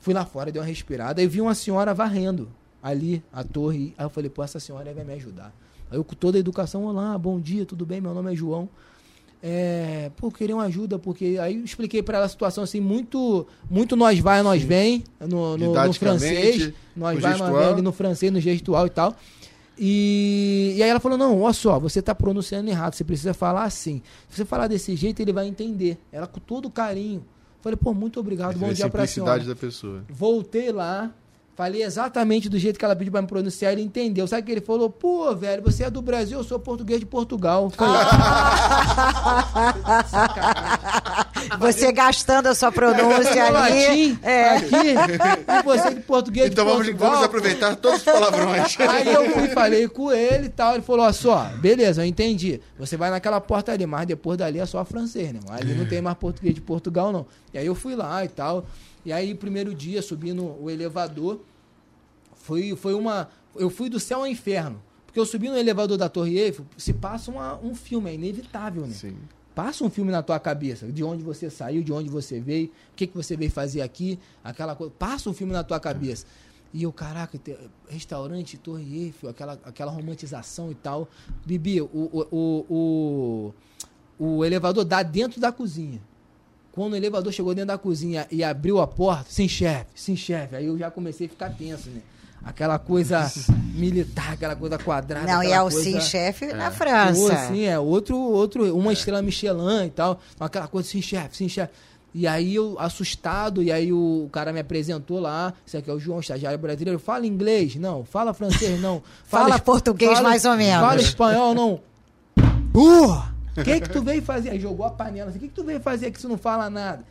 [0.00, 1.22] Fui lá fora, dei uma respirada.
[1.22, 2.48] Aí vi uma senhora varrendo
[2.82, 3.94] ali a torre.
[3.96, 5.52] Aí eu falei, pô, essa senhora vai me ajudar.
[5.90, 8.00] Aí eu com toda a educação, olá, bom dia, tudo bem?
[8.00, 8.68] Meu nome é João.
[9.42, 13.46] É, pô, queria uma ajuda, porque aí eu expliquei para ela a situação assim, muito
[13.70, 14.68] muito nós vai, nós Sim.
[14.68, 18.90] vem, no, no, no francês, nós vai, nós vem ali no francês, no gestual e
[18.90, 19.16] tal.
[19.78, 23.64] E, e aí ela falou: não, olha só, você está pronunciando errado, você precisa falar
[23.64, 24.02] assim.
[24.28, 25.96] Se você falar desse jeito, ele vai entender.
[26.12, 27.24] Ela com todo carinho.
[27.62, 29.42] Falei, pô, muito obrigado, bom dia pra senhora.
[29.42, 30.04] da pessoa.
[30.08, 31.10] Voltei lá,
[31.60, 34.26] Falei exatamente do jeito que ela pediu pra me pronunciar, ele entendeu.
[34.26, 34.88] Sabe que ele falou?
[34.88, 37.68] Pô, velho, você é do Brasil, eu sou português de Portugal.
[37.68, 38.00] Falei,
[41.60, 43.52] você gastando a sua pronúncia ali.
[43.52, 44.56] Latim, é.
[44.56, 47.10] aqui, e você de português então de vamos, Portugal.
[47.10, 48.74] vamos aproveitar todos os palavrões.
[48.80, 52.58] Aí eu fui falei com ele e tal, ele falou, ó só, beleza, eu entendi.
[52.78, 55.40] Você vai naquela porta ali, mas depois dali é só francês, né?
[55.50, 57.26] Ali não tem mais português de Portugal, não.
[57.52, 58.64] E aí eu fui lá e tal.
[59.04, 61.40] E aí, primeiro dia, subindo o elevador,
[62.40, 63.28] foi, foi uma.
[63.54, 64.82] Eu fui do céu ao inferno.
[65.06, 68.86] Porque eu subi no elevador da Torre Eiffel, se passa uma, um filme, é inevitável,
[68.86, 68.94] né?
[68.94, 69.16] Sim.
[69.52, 72.94] Passa um filme na tua cabeça, de onde você saiu, de onde você veio, o
[72.94, 74.92] que, que você veio fazer aqui, aquela coisa.
[74.96, 76.26] Passa um filme na tua cabeça.
[76.72, 77.38] E eu, caraca,
[77.88, 81.08] restaurante, Torre Eiffel, aquela, aquela romantização e tal.
[81.44, 83.52] Bibi, o, o, o,
[84.20, 86.00] o, o elevador dá dentro da cozinha.
[86.70, 90.54] Quando o elevador chegou dentro da cozinha e abriu a porta, sim, chefe, sim, chefe.
[90.54, 92.00] Aí eu já comecei a ficar tenso, né?
[92.44, 93.30] Aquela coisa
[93.74, 95.26] militar, aquela coisa quadrada.
[95.26, 96.54] Não, e é o sim chefe é.
[96.54, 97.48] na França.
[97.48, 98.94] Sim, é outro, outro, uma é.
[98.94, 101.72] estrela Michelin e tal, aquela coisa sim chefe, sim chefe.
[102.12, 105.98] E aí eu, assustado, e aí o, cara me apresentou lá, isso aqui é o
[105.98, 109.00] João, estagiário brasileiro, fala inglês, não, fala francês, não.
[109.24, 110.80] Fala, fala português fala, mais ou menos.
[110.80, 111.80] Fala espanhol, não.
[112.72, 113.32] Porra!
[113.56, 114.50] O que que tu veio fazer?
[114.50, 116.68] Aí jogou a panela assim, o que que tu veio fazer aqui se não fala
[116.68, 117.04] nada?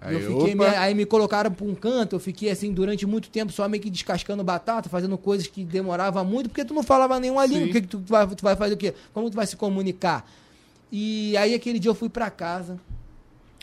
[0.00, 3.28] Aí, eu fiquei me, aí me colocaram para um canto, eu fiquei assim durante muito
[3.28, 7.20] tempo só meio que descascando batata, fazendo coisas que demorava muito, porque tu não falava
[7.20, 7.68] nenhuma língua.
[7.68, 8.94] O que, que tu, vai, tu vai fazer o quê?
[9.12, 10.30] Como tu vai se comunicar?
[10.90, 12.78] E aí aquele dia eu fui para casa,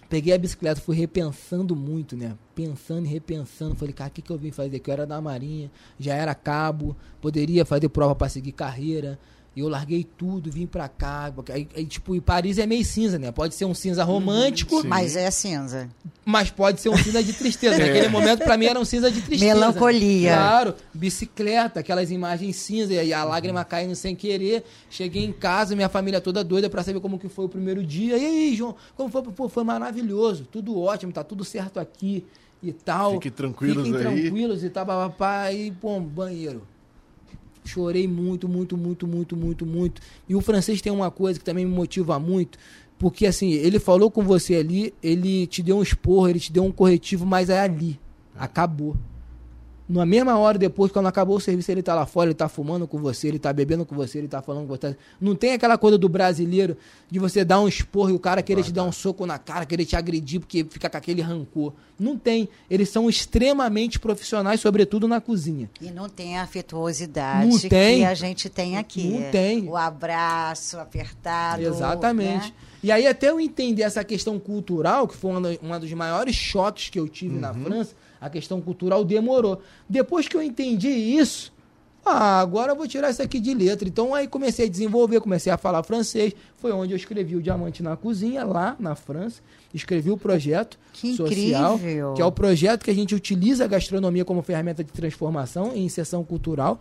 [0.10, 2.38] Peguei a bicicleta, fui repensando muito, né?
[2.56, 3.76] Pensando e repensando.
[3.76, 4.89] Falei, cara, o que, que eu vim fazer aqui?
[4.89, 5.69] Eu era da Marinha,
[6.00, 9.19] já era cabo, poderia fazer prova para seguir carreira.
[9.58, 11.34] E eu larguei tudo, vim pra cá.
[11.52, 13.32] Aí, aí, tipo, e Paris é meio cinza, né?
[13.32, 14.84] Pode ser um cinza romântico.
[14.84, 14.88] Sim.
[14.88, 15.89] Mas é cinza.
[16.24, 17.82] Mas pode ser um cinza de tristeza.
[17.82, 17.88] é.
[17.89, 19.56] Naquele momento, pra mim, era um cinza de tristeza.
[19.56, 20.36] Melancolia.
[20.36, 20.76] Claro.
[20.93, 24.63] Bicicleta, aquelas imagens cinza, e a lágrima caindo sem querer.
[24.91, 28.15] Cheguei em casa, minha família toda doida pra saber como que foi o primeiro dia.
[28.15, 29.24] E aí, João, como foi?
[29.24, 30.48] Pô, foi maravilhoso.
[30.52, 32.24] Tudo ótimo, tá tudo certo aqui
[32.62, 33.13] e tal.
[33.13, 34.22] Fiquem tranquilos Fiquem aí.
[34.22, 35.52] tranquilos e tal, papapá.
[35.52, 36.62] E, pô, banheiro
[37.67, 40.01] chorei muito, muito, muito, muito, muito, muito.
[40.27, 42.58] E o francês tem uma coisa que também me motiva muito,
[42.97, 46.63] porque assim, ele falou com você ali, ele te deu um esporro, ele te deu
[46.63, 47.99] um corretivo, mas é ali.
[48.36, 48.95] Acabou.
[49.89, 52.86] Na mesma hora depois, quando acabou o serviço, ele tá lá fora, ele tá fumando
[52.86, 54.97] com você, ele tá bebendo com você, ele tá falando com você.
[55.19, 56.76] Não tem aquela coisa do brasileiro
[57.10, 59.38] de você dar um esporro e o cara querer ah, te dar um soco na
[59.38, 61.71] cara, querer te agredir porque fica com aquele rancor.
[61.97, 62.50] Não tem.
[62.69, 65.69] Eles são extremamente profissionais, sobretudo na cozinha.
[65.82, 68.00] E não tem a afetuosidade não tem.
[68.00, 69.08] que a gente tem aqui.
[69.08, 69.67] Não tem.
[69.67, 71.63] O abraço apertado.
[71.63, 72.50] Exatamente.
[72.50, 72.54] Né?
[72.84, 77.00] E aí, até eu entender essa questão cultural, que foi um dos maiores choques que
[77.00, 77.41] eu tive uhum.
[77.41, 79.62] na França, a questão cultural demorou.
[79.89, 81.53] Depois que eu entendi isso,
[82.10, 83.88] ah, agora eu vou tirar isso aqui de letra.
[83.88, 86.34] Então aí comecei a desenvolver, comecei a falar francês.
[86.56, 89.41] Foi onde eu escrevi o Diamante na Cozinha, lá na França.
[89.73, 92.13] Escrevi o projeto que social, incrível.
[92.13, 95.82] que é o projeto que a gente utiliza a gastronomia como ferramenta de transformação e
[95.82, 96.80] inserção cultural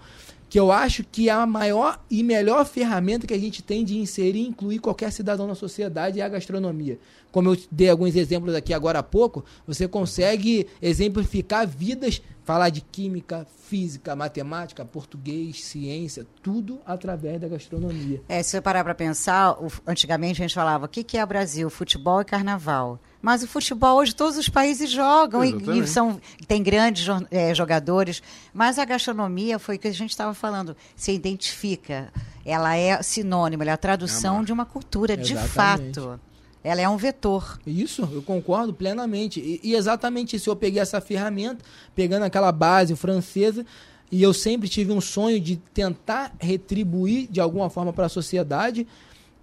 [0.48, 3.98] que eu acho que é a maior e melhor ferramenta que a gente tem de
[3.98, 6.98] inserir e incluir qualquer cidadão na sociedade é a gastronomia.
[7.32, 12.80] Como eu dei alguns exemplos aqui agora há pouco, você consegue exemplificar vidas, falar de
[12.80, 18.22] química, física, matemática, português, ciência, tudo através da gastronomia.
[18.28, 19.56] É, se você parar para pensar,
[19.86, 23.00] antigamente a gente falava o que, que é Brasil, futebol e carnaval.
[23.26, 28.22] Mas o futebol hoje todos os países jogam e, e, são, tem grandes é, jogadores.
[28.54, 30.76] Mas a gastronomia foi o que a gente estava falando.
[30.94, 32.12] Se identifica,
[32.44, 35.42] ela é sinônimo, ela é a tradução é de uma cultura, Exatamente.
[35.42, 36.20] de fato.
[36.62, 37.58] Ela é um vetor.
[37.66, 39.40] Isso, eu concordo plenamente.
[39.40, 40.48] E, e exatamente isso.
[40.48, 41.64] Eu peguei essa ferramenta,
[41.96, 43.66] pegando aquela base francesa,
[44.08, 48.86] e eu sempre tive um sonho de tentar retribuir de alguma forma para a sociedade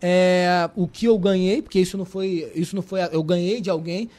[0.06, 3.70] é, o que eu ganhei, porque isso não foi, isso não foi, eu ganhei de
[3.70, 4.10] alguém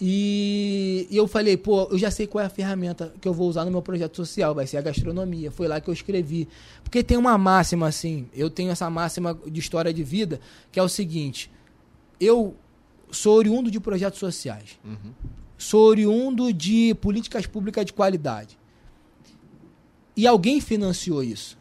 [0.00, 3.48] e, e, eu falei, pô, eu já sei qual é a ferramenta que eu vou
[3.48, 5.50] usar no meu projeto social, vai ser a gastronomia.
[5.50, 6.48] Foi lá que eu escrevi.
[6.82, 10.40] Porque tem uma máxima assim, eu tenho essa máxima de história de vida,
[10.72, 11.48] que é o seguinte:
[12.20, 12.56] eu
[13.12, 14.76] sou oriundo de projetos sociais.
[14.84, 15.12] Uhum.
[15.56, 18.58] Sou oriundo de políticas públicas de qualidade.
[20.16, 21.56] E alguém financiou isso.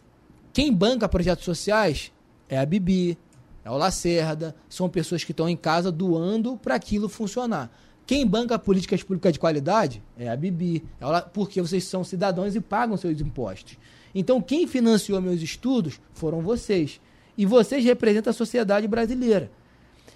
[0.52, 2.12] Quem banca projetos sociais
[2.50, 3.20] é a Bibi,
[3.64, 7.72] é o Lacerda, são pessoas que estão em casa doando para aquilo funcionar.
[8.06, 12.60] Quem banca políticas públicas de qualidade é a Bibi, é porque vocês são cidadãos e
[12.60, 13.78] pagam seus impostos.
[14.14, 17.00] Então, quem financiou meus estudos foram vocês.
[17.38, 19.50] E vocês representam a sociedade brasileira.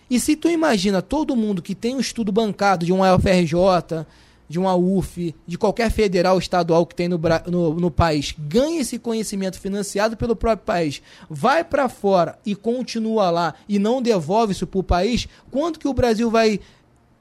[0.09, 4.05] E se tu imagina todo mundo que tem um estudo bancado de um UFRJ,
[4.47, 8.99] de uma UF, de qualquer federal estadual que tem no, no, no país, ganha esse
[8.99, 14.67] conhecimento financiado pelo próprio país, vai para fora e continua lá e não devolve isso
[14.67, 16.59] para o país, quando que o Brasil vai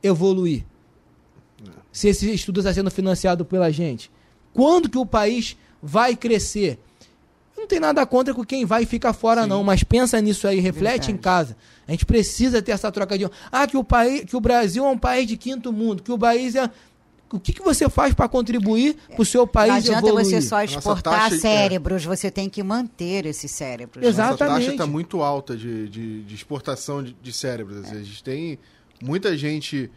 [0.03, 0.65] evoluir?
[1.91, 4.11] Se esse estudo está sendo financiado pela gente.
[4.53, 6.79] Quando que o país vai crescer?
[7.57, 9.49] Não tem nada contra com quem vai e fica fora, Sim.
[9.49, 11.13] não, mas pensa nisso aí, reflete Verdade.
[11.13, 11.57] em casa.
[11.87, 13.31] A gente precisa ter essa troca de.
[13.51, 16.19] Ah, que o, país, que o Brasil é um país de quinto mundo, que o
[16.19, 16.69] país é
[17.35, 19.91] o que, que você faz para contribuir para o seu país evoluir?
[19.91, 20.41] Não adianta evoluir?
[20.41, 22.07] você só exportar taxa, é cérebros, é...
[22.07, 24.07] você tem que manter esses cérebros.
[24.07, 24.41] Exatamente.
[24.41, 24.47] Né?
[24.47, 27.87] A taxa está muito alta de, de, de exportação de, de cérebros.
[27.87, 27.91] É.
[27.91, 28.59] A gente tem
[29.03, 29.91] muita gente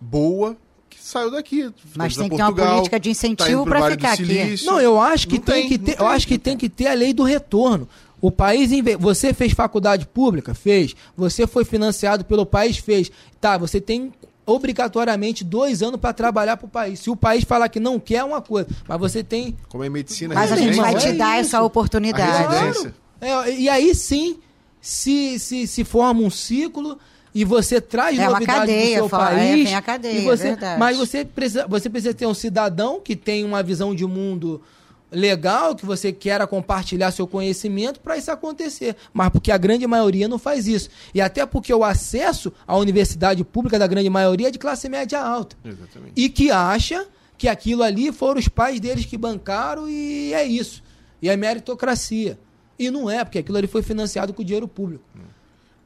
[0.00, 0.56] boa
[0.88, 1.70] que saiu daqui.
[1.94, 4.64] Mas tem que ter uma política de incentivo tá para ficar aqui.
[4.64, 6.68] Não, eu acho que não tem, tem que ter, tem, eu acho que tem que
[6.68, 7.86] ter a lei do retorno.
[8.20, 10.54] O país, você fez faculdade pública?
[10.54, 10.94] Fez.
[11.16, 12.78] Você foi financiado pelo país?
[12.78, 13.12] Fez.
[13.40, 14.12] Tá, você tem
[14.48, 17.00] obrigatoriamente dois anos para trabalhar para o país.
[17.00, 18.68] Se o país falar que não quer, é uma coisa.
[18.88, 19.56] Mas você tem.
[19.68, 21.48] Como é medicina, Mas a gente vai te é dar isso.
[21.48, 22.46] essa oportunidade.
[22.46, 22.94] Claro.
[23.20, 24.38] É, e aí sim,
[24.80, 26.98] se, se, se forma um ciclo
[27.34, 29.60] e você traz é novidade cadeia, do seu país.
[29.60, 33.14] É, vem a cadeia, você, é mas você precisa, você precisa ter um cidadão que
[33.14, 34.62] tem uma visão de mundo
[35.10, 38.96] legal, que você queira compartilhar seu conhecimento para isso acontecer.
[39.12, 40.90] Mas porque a grande maioria não faz isso.
[41.14, 45.20] E até porque o acesso à universidade pública da grande maioria é de classe média
[45.20, 45.56] alta.
[45.64, 46.12] Exatamente.
[46.16, 50.82] E que acha que aquilo ali foram os pais deles que bancaram e é isso.
[51.22, 52.38] E é meritocracia.
[52.78, 55.04] E não é, porque aquilo ali foi financiado com dinheiro público.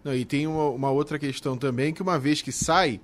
[0.04, 3.00] Não, e tem uma, uma outra questão também, que uma vez que sai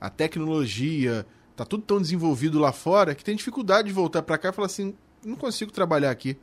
[0.00, 4.48] a tecnologia, tá tudo tão desenvolvido lá fora que tem dificuldade de voltar para cá
[4.48, 6.36] e falar assim, não consigo trabalhar aqui.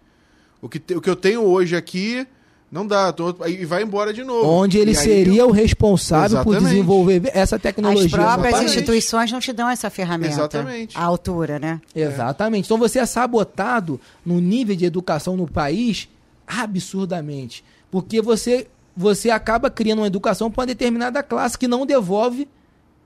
[0.62, 2.26] O que, te, o que eu tenho hoje aqui
[2.72, 4.48] não dá, tô, e vai embora de novo.
[4.50, 6.70] Onde ele E seria eu- o responsável por Exatamente.
[6.72, 8.06] desenvolver essa tecnologia.
[8.06, 8.70] As próprias Exatamente.
[8.70, 10.98] instituições não te dão essa ferramenta Exatamente.
[10.98, 11.82] à altura, né?
[11.94, 12.66] Exatamente.
[12.66, 16.08] Então você é sabotado no nível de educação no país
[16.48, 17.64] absurdamente.
[17.90, 22.48] Porque você, você acaba criando uma educação para uma determinada classe que não devolve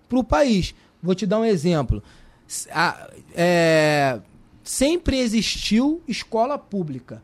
[0.07, 0.75] para o país.
[1.01, 2.03] Vou te dar um exemplo.
[2.71, 4.19] A- é,
[4.65, 7.23] sempre existiu escola pública.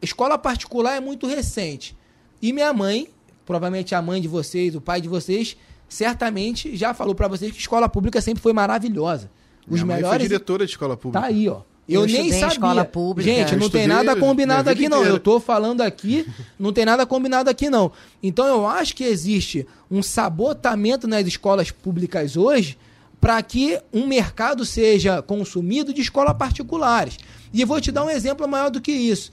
[0.00, 1.96] Escola particular é muito recente.
[2.40, 3.08] E minha mãe,
[3.44, 5.56] provavelmente a mãe de vocês, o pai de vocês,
[5.88, 9.30] certamente já falou para vocês que escola pública sempre foi maravilhosa.
[9.66, 11.20] Os Minha mãe melhores foi diretora de escola pública.
[11.20, 11.62] Tá aí, ó.
[11.86, 12.46] Eu, Eu nem sabia.
[12.48, 13.30] escola pública.
[13.30, 14.98] Gente, Eu não tem nada combinado aqui não.
[14.98, 15.16] inteira.
[15.16, 16.26] Eu tô falando aqui,
[16.58, 17.92] não tem nada combinado aqui não.
[18.22, 22.78] Então eu acho que existe um sabotamento nas escolas públicas hoje
[23.24, 27.16] para que um mercado seja consumido de escolas particulares.
[27.54, 29.32] E vou te dar um exemplo maior do que isso.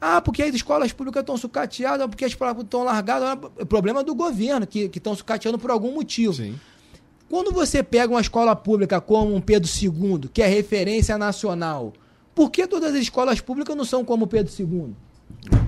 [0.00, 3.38] Ah, porque as escolas públicas estão sucateadas, porque as escolas estão largadas.
[3.58, 6.32] É problema do governo, que estão sucateando por algum motivo.
[6.32, 6.58] Sim.
[7.28, 11.92] Quando você pega uma escola pública como um Pedro II, que é referência nacional,
[12.34, 14.94] por que todas as escolas públicas não são como Pedro II?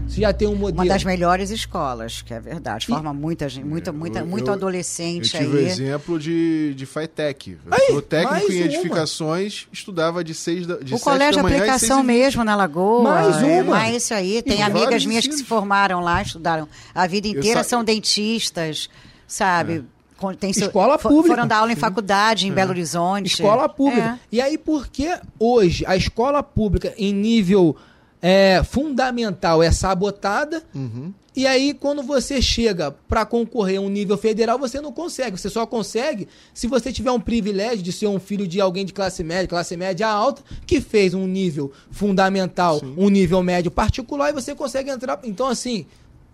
[0.08, 0.82] Se já tem um modelo.
[0.82, 2.84] Uma das melhores escolas, que é verdade.
[2.84, 5.66] E- Forma muita gente, muita, muita, Eu- muito eu- Eu adolescente tive o aí.
[5.66, 7.52] exemplo de, de FITEC.
[7.52, 8.64] Eu Aí, sou técnico em uma.
[8.66, 12.06] edificações, estudava de seis da, de O sete colégio de da manhã às aplicação e
[12.06, 13.02] mesmo na Lagoa.
[13.04, 13.76] Mais É, uma.
[13.76, 14.42] mais isso aí.
[14.42, 15.48] Tem E amigas minhas que se ensinos.
[15.48, 18.90] formaram lá, estudaram a vida inteira, sa- são dentistas,
[19.28, 19.84] sabe?
[20.16, 21.28] Com- Tem seu- Escola pública.
[21.28, 23.26] Foram dar aula em faculdade em Belo Horizonte.
[23.28, 24.18] Escola pública.
[24.22, 24.36] É.
[24.36, 27.74] E aí, por que hoje a escola pública, em nível
[28.22, 30.62] é, fundamental, é sabotada?
[30.74, 31.12] Uhum.
[31.34, 35.38] E aí, quando você chega para concorrer a um nível federal, você não consegue.
[35.38, 38.92] Você só consegue se você tiver um privilégio de ser um filho de alguém de
[38.92, 44.32] classe média, classe média alta, que fez um nível fundamental, um nível médio particular, e
[44.32, 45.20] você consegue entrar.
[45.22, 45.86] Então, assim,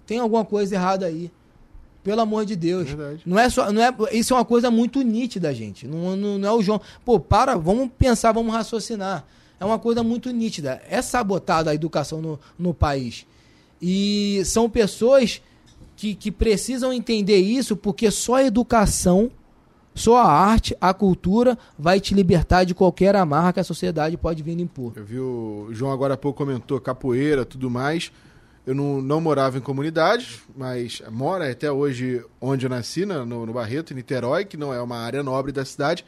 [0.07, 1.31] tem alguma coisa errada aí.
[2.03, 2.89] Pelo amor de Deus.
[2.89, 3.23] Verdade.
[3.27, 3.71] Não é só.
[3.73, 5.89] Não é, isso é uma coisa muito nítida, gente.
[5.89, 6.81] Não, não, não é o João.
[7.05, 9.27] Pô, para, vamos pensar, vamos raciocinar.
[9.59, 10.83] É uma coisa muito nítida.
[10.89, 13.27] É sabotada a educação no, no país.
[13.81, 15.41] E são pessoas
[15.97, 19.31] que, que precisam entender isso, porque só a educação,
[19.95, 24.43] só a arte, a cultura vai te libertar de qualquer amarra que a sociedade pode
[24.43, 24.93] vir impor.
[24.97, 28.13] Eu vi o João agora há pouco comentou capoeira, tudo mais.
[28.67, 33.47] Eu não, não morava em comunidade, mas mora até hoje onde eu nasci, na- no,
[33.47, 36.05] no Barreto, em Niterói, que não é uma área nobre da cidade.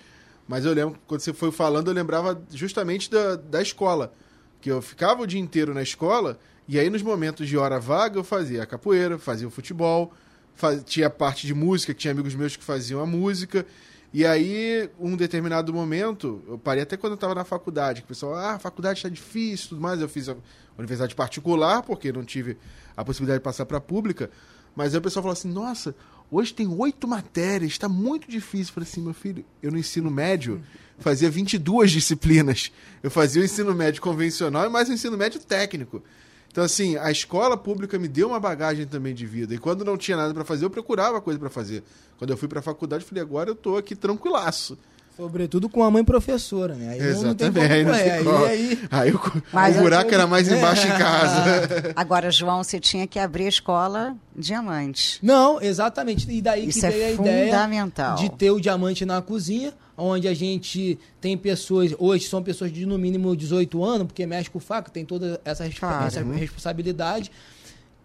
[0.48, 4.12] Mas eu lembro, quando você foi falando, eu lembrava justamente da, da escola.
[4.60, 8.18] Que eu ficava o dia inteiro na escola, e aí nos momentos de hora vaga
[8.18, 10.12] eu fazia a capoeira, fazia o futebol,
[10.54, 13.64] fa- tinha parte de música, que tinha amigos meus que faziam a música.
[14.12, 18.08] E aí, um determinado momento, eu parei até quando eu estava na faculdade, que o
[18.08, 20.00] pessoal, ah, a faculdade está difícil tudo mais.
[20.00, 20.36] Eu fiz a
[20.78, 22.56] universidade particular, porque não tive
[22.96, 24.30] a possibilidade de passar para a pública.
[24.74, 25.94] Mas aí o pessoal falou assim: nossa,
[26.30, 28.70] hoje tem oito matérias, está muito difícil.
[28.70, 30.62] Eu falei assim: meu filho, eu no ensino médio
[30.98, 32.72] fazia 22 disciplinas.
[33.02, 36.02] Eu fazia o ensino médio convencional e mais o ensino médio técnico.
[36.50, 39.54] Então, assim, a escola pública me deu uma bagagem também de vida.
[39.54, 41.84] E quando não tinha nada para fazer, eu procurava coisa para fazer.
[42.18, 44.78] Quando eu fui para a faculdade, eu falei: agora eu tô aqui tranquilaço.
[45.18, 46.90] Sobretudo com a mãe professora, né?
[46.92, 47.90] Aí não- não tem como Exatamente.
[47.90, 49.20] aí Aí- aí- Aí o,
[49.52, 51.92] Mas o eu- buraco era mais embaixo em casa.
[51.96, 55.18] Agora, João, você tinha que abrir a escola diamante.
[55.20, 56.30] Não, exatamente.
[56.30, 58.14] E daí Isso que é veio a ideia fundamental.
[58.16, 62.86] de ter o diamante na cozinha, onde a gente tem pessoas, hoje são pessoas de
[62.86, 66.06] no mínimo 18 anos, porque mexe com faca, tem toda essa, Claro.
[66.06, 67.30] essa responsabilidade.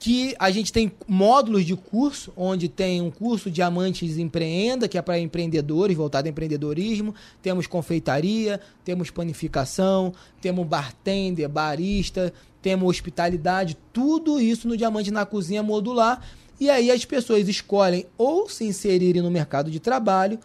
[0.04, 5.02] Que a gente tem módulos de curso, onde tem um curso Diamantes Empreenda, que é
[5.02, 7.16] para empreendedores, voltado a empreendedorismo.
[7.42, 10.12] Temos confeitaria, temos panificação,
[10.42, 16.22] temos bartender, barista, temos hospitalidade, tudo isso no Diamante na Cozinha modular.
[16.60, 20.38] E aí as pessoas escolhem ou se inserirem no mercado de trabalho,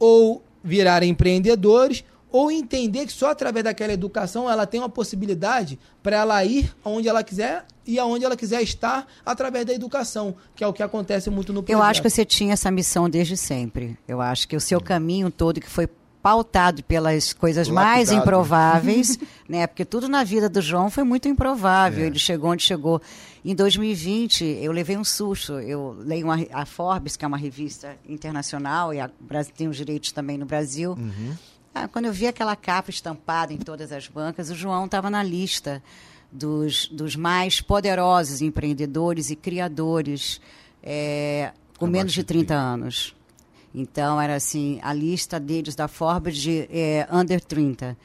[0.00, 6.16] ou virarem empreendedores, ou entender que só através daquela educação ela tem uma possibilidade para
[6.16, 10.66] ela ir aonde ela quiser e aonde ela quiser estar através da educação, que é
[10.66, 11.78] o que acontece muito no projeto.
[11.78, 13.98] Eu acho que você tinha essa missão desde sempre.
[14.06, 15.88] Eu acho que o seu caminho todo que foi
[16.22, 18.20] pautado pelas coisas mais Lapidado.
[18.22, 19.18] improváveis,
[19.48, 19.66] né?
[19.66, 22.04] Porque tudo na vida do João foi muito improvável.
[22.04, 22.06] É.
[22.08, 23.00] Ele chegou onde chegou.
[23.42, 25.54] Em 2020, eu levei um susto.
[25.54, 29.76] Eu leio uma, a Forbes, que é uma revista internacional, e a, Brasil- tem os
[29.78, 30.96] direitos também no Brasil.
[31.74, 35.22] Ah, quando eu vi aquela capa estampada em todas as bancas, o João estava na
[35.22, 35.82] lista
[36.30, 40.40] dos, dos mais poderosos empreendedores e criadores
[40.82, 43.14] é, com Abaixo menos de de 30 anos.
[43.72, 47.96] Então, era assim, a lista deles da Forbes de é, under 30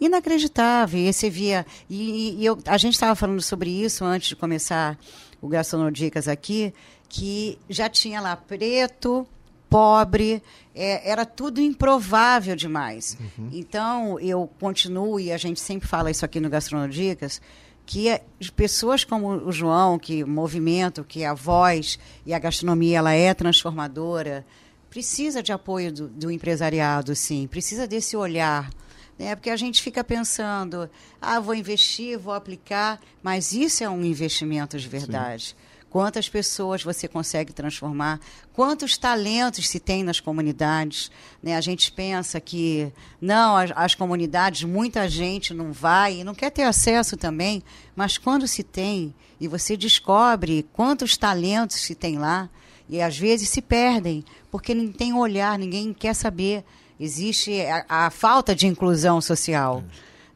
[0.00, 1.00] inacreditável.
[1.00, 1.64] E você via.
[1.88, 4.98] E, e eu, a gente estava falando sobre isso antes de começar
[5.40, 6.74] o Gastronodicas aqui,
[7.08, 9.26] que já tinha lá preto,
[9.70, 10.42] pobre,
[10.74, 13.16] é, era tudo improvável demais.
[13.20, 13.50] Uhum.
[13.52, 17.40] Então, eu continuo, e a gente sempre fala isso aqui no Gastronodicas,
[17.84, 18.22] que é,
[18.56, 23.34] pessoas como o João, que o movimento, que a voz e a gastronomia ela é
[23.34, 24.46] transformadora,
[24.88, 28.70] precisa de apoio do, do empresariado, sim, precisa desse olhar
[29.18, 29.36] né?
[29.36, 34.78] Porque a gente fica pensando, ah, vou investir, vou aplicar, mas isso é um investimento
[34.78, 35.48] de verdade.
[35.48, 35.71] Sim.
[35.92, 38.18] Quantas pessoas você consegue transformar?
[38.54, 41.10] Quantos talentos se tem nas comunidades?
[41.42, 41.54] Né?
[41.54, 42.90] A gente pensa que,
[43.20, 47.62] não, as, as comunidades, muita gente não vai e não quer ter acesso também,
[47.94, 52.48] mas quando se tem e você descobre quantos talentos se tem lá,
[52.88, 56.64] e às vezes se perdem, porque não tem olhar, ninguém quer saber
[56.98, 59.84] existe a, a falta de inclusão social.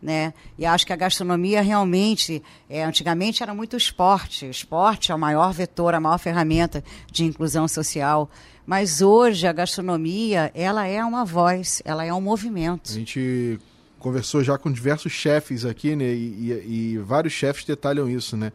[0.00, 0.34] Né?
[0.58, 4.48] E acho que a gastronomia realmente, é, antigamente era muito esporte.
[4.48, 8.30] Esporte é o maior vetor, a maior ferramenta de inclusão social.
[8.66, 12.90] Mas hoje a gastronomia, ela é uma voz, ela é um movimento.
[12.90, 13.58] A gente
[13.98, 16.12] conversou já com diversos chefes aqui, né?
[16.12, 18.52] E, e, e vários chefes detalham isso, né?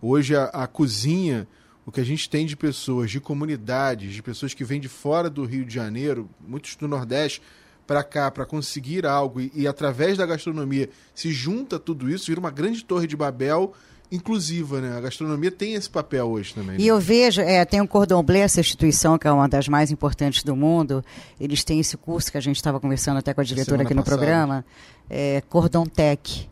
[0.00, 1.48] Hoje a, a cozinha
[1.86, 5.30] o que a gente tem de pessoas, de comunidades, de pessoas que vêm de fora
[5.30, 7.40] do Rio de Janeiro, muitos do Nordeste,
[7.86, 12.40] para cá para conseguir algo e, e, através da gastronomia se junta tudo isso, vira
[12.40, 13.72] uma grande torre de Babel
[14.10, 14.96] inclusiva, né?
[14.96, 16.76] A gastronomia tem esse papel hoje também.
[16.76, 16.84] E né?
[16.84, 20.44] eu vejo, é, tem o Cordon Bleu, essa instituição que é uma das mais importantes
[20.44, 21.04] do mundo,
[21.40, 24.04] eles têm esse curso que a gente estava conversando até com a diretora aqui no
[24.04, 24.16] passada.
[24.16, 24.64] programa,
[25.10, 26.48] é, Cordon Tech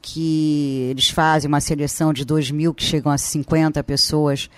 [0.00, 4.48] que eles fazem uma seleção de 2 mil que chegam a 50 pessoas.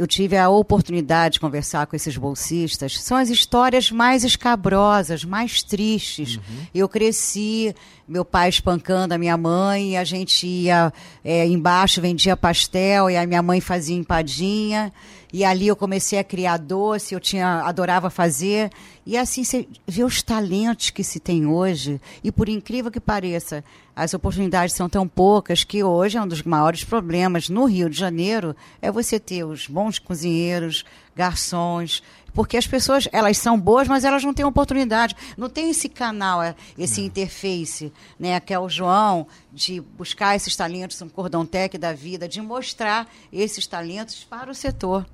[0.00, 2.98] Eu tive a oportunidade de conversar com esses bolsistas.
[3.02, 6.36] São as histórias mais escabrosas, mais tristes.
[6.36, 6.42] Uhum.
[6.74, 7.74] Eu cresci,
[8.08, 10.90] meu pai espancando a minha mãe, a gente ia
[11.22, 14.90] é, embaixo, vendia pastel, e a minha mãe fazia empadinha.
[15.32, 18.70] E ali eu comecei a criar doce, eu tinha adorava fazer.
[19.06, 22.00] E assim você vê os talentos que se tem hoje.
[22.22, 23.64] E por incrível que pareça,
[23.94, 27.98] as oportunidades são tão poucas que hoje é um dos maiores problemas no Rio de
[27.98, 32.02] Janeiro é você ter os bons cozinheiros, garçons,
[32.32, 36.42] porque as pessoas elas são boas, mas elas não têm oportunidade, não tem esse canal,
[36.42, 41.76] é, esse interface, né, que é o João de buscar esses talentos, um cordão tech
[41.76, 45.06] da vida, de mostrar esses talentos para o setor.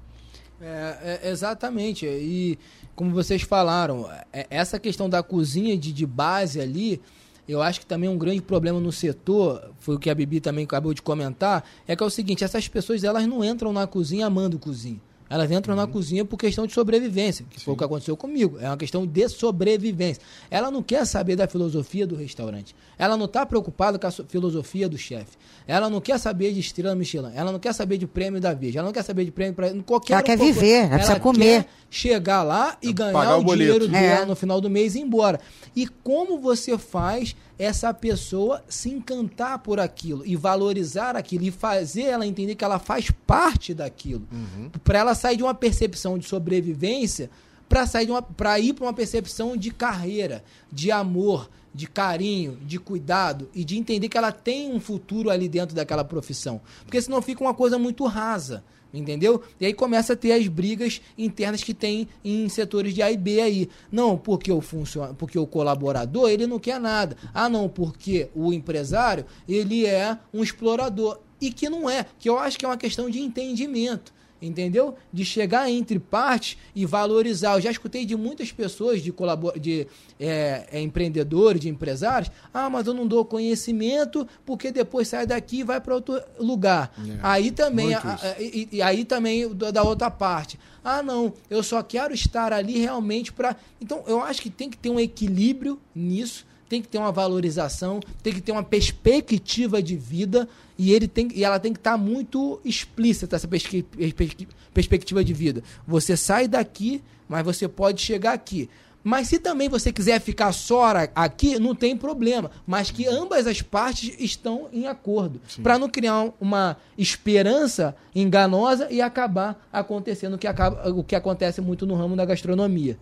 [0.61, 2.07] É, é, exatamente.
[2.07, 2.59] E
[2.95, 7.01] como vocês falaram, é, essa questão da cozinha de, de base ali,
[7.49, 10.65] eu acho que também um grande problema no setor, foi o que a Bibi também
[10.65, 14.27] acabou de comentar, é que é o seguinte, essas pessoas elas não entram na cozinha
[14.27, 15.01] amando cozinha.
[15.29, 15.81] Elas entram uhum.
[15.81, 17.65] na cozinha por questão de sobrevivência, que Sim.
[17.65, 18.59] foi o que aconteceu comigo.
[18.61, 20.23] É uma questão de sobrevivência.
[20.51, 22.75] Ela não quer saber da filosofia do restaurante.
[22.97, 25.37] Ela não está preocupada com a filosofia do chefe.
[25.67, 27.33] Ela não quer saber de estrela Michelin.
[27.35, 28.79] Ela não quer saber de prêmio da Veja.
[28.79, 30.15] Ela não quer saber de prêmio para qualquer.
[30.15, 31.65] Ela quer viver, ela, ela precisa comer.
[31.65, 34.27] Quer chegar lá e ganhar o, o dinheiro dela é.
[34.27, 35.41] no final do mês e ir embora.
[35.75, 42.03] E como você faz essa pessoa se encantar por aquilo e valorizar aquilo e fazer
[42.03, 44.27] ela entender que ela faz parte daquilo.
[44.31, 44.71] Uhum.
[44.85, 47.31] Para ela sair de uma percepção de sobrevivência
[47.69, 53.51] para sair para ir para uma percepção de carreira, de amor, de carinho, de cuidado
[53.55, 56.59] e de entender que ela tem um futuro ali dentro daquela profissão.
[56.83, 58.65] Porque senão fica uma coisa muito rasa.
[58.95, 59.43] Entendeu?
[59.61, 63.17] E aí começa a ter as brigas internas que tem em setores de A e
[63.17, 63.69] B aí.
[63.93, 67.15] Não, porque o funciona, porque o colaborador, ele não quer nada.
[67.35, 71.19] Ah, não, porque o empresário, ele é um explorador.
[71.39, 74.95] E que não é, que eu acho que é uma questão de entendimento entendeu?
[75.13, 77.55] De chegar entre partes e valorizar.
[77.55, 79.87] Eu já escutei de muitas pessoas, de, colabor de
[80.19, 85.61] é, é, empreendedores, de empresários, ah, mas eu não dou conhecimento porque depois sai daqui
[85.61, 86.93] e vai para outro lugar.
[86.99, 90.59] É, aí também, a, a, e, e, aí também da outra parte.
[90.85, 93.57] Ah, não, eu só quero estar ali realmente para.
[93.81, 98.01] Então, eu acho que tem que ter um equilíbrio nisso tem que ter uma valorização,
[98.23, 100.49] tem que ter uma perspectiva de vida
[100.79, 105.63] e ele tem e ela tem que estar tá muito explícita essa perspectiva de vida.
[105.87, 108.69] Você sai daqui, mas você pode chegar aqui.
[109.09, 112.51] Mas se também você quiser ficar só aqui, não tem problema.
[112.67, 115.41] Mas que ambas as partes estão em acordo.
[115.63, 121.61] Para não criar uma esperança enganosa e acabar acontecendo o que, acaba, o que acontece
[121.61, 122.99] muito no ramo da gastronomia.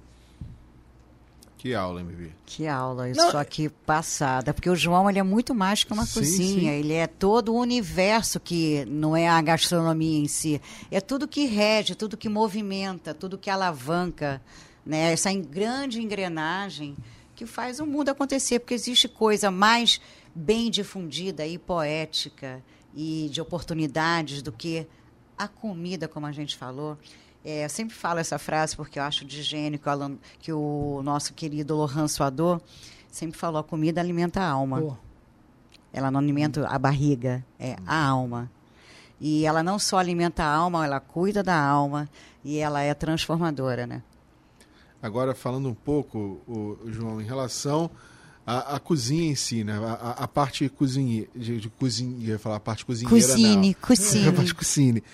[1.65, 2.31] Que aula, MV.
[2.45, 4.53] Que aula, isso Não, aqui passada.
[4.53, 6.73] Porque o João ele é muito mais que uma sim, cozinha.
[6.73, 6.79] Sim.
[6.79, 10.61] Ele é todo o universo que não é a gastronomia em si.
[10.91, 14.43] É tudo que rege, tudo que movimenta, tudo que alavanca
[14.85, 15.13] né?
[15.13, 16.97] Essa grande engrenagem
[17.35, 20.01] que faz o mundo acontecer, porque existe coisa mais
[20.35, 22.63] bem difundida e poética
[22.95, 24.87] e de oportunidades do que
[25.37, 26.97] a comida, como a gente falou.
[27.45, 30.53] É, eu sempre falo essa frase porque eu acho de gênio que o, Alan, que
[30.53, 32.61] o nosso querido Lohan Suador
[33.11, 34.81] sempre falou: a comida alimenta a alma.
[34.81, 34.97] Pô,
[35.93, 38.51] Ela não alimenta a barriga, é a alma.
[39.21, 42.09] E ela não só alimenta a alma, ela cuida da alma
[42.45, 44.03] e ela é transformadora, né?
[45.03, 47.91] Agora, falando um pouco, o, João, em relação
[48.47, 49.75] à, à cozinha em si, né?
[49.79, 53.75] A, a- a parte cozinha, de, de cozinha, ia falar a parte cozinheira, Cuisine, não.
[54.29, 55.05] A parte cuisine.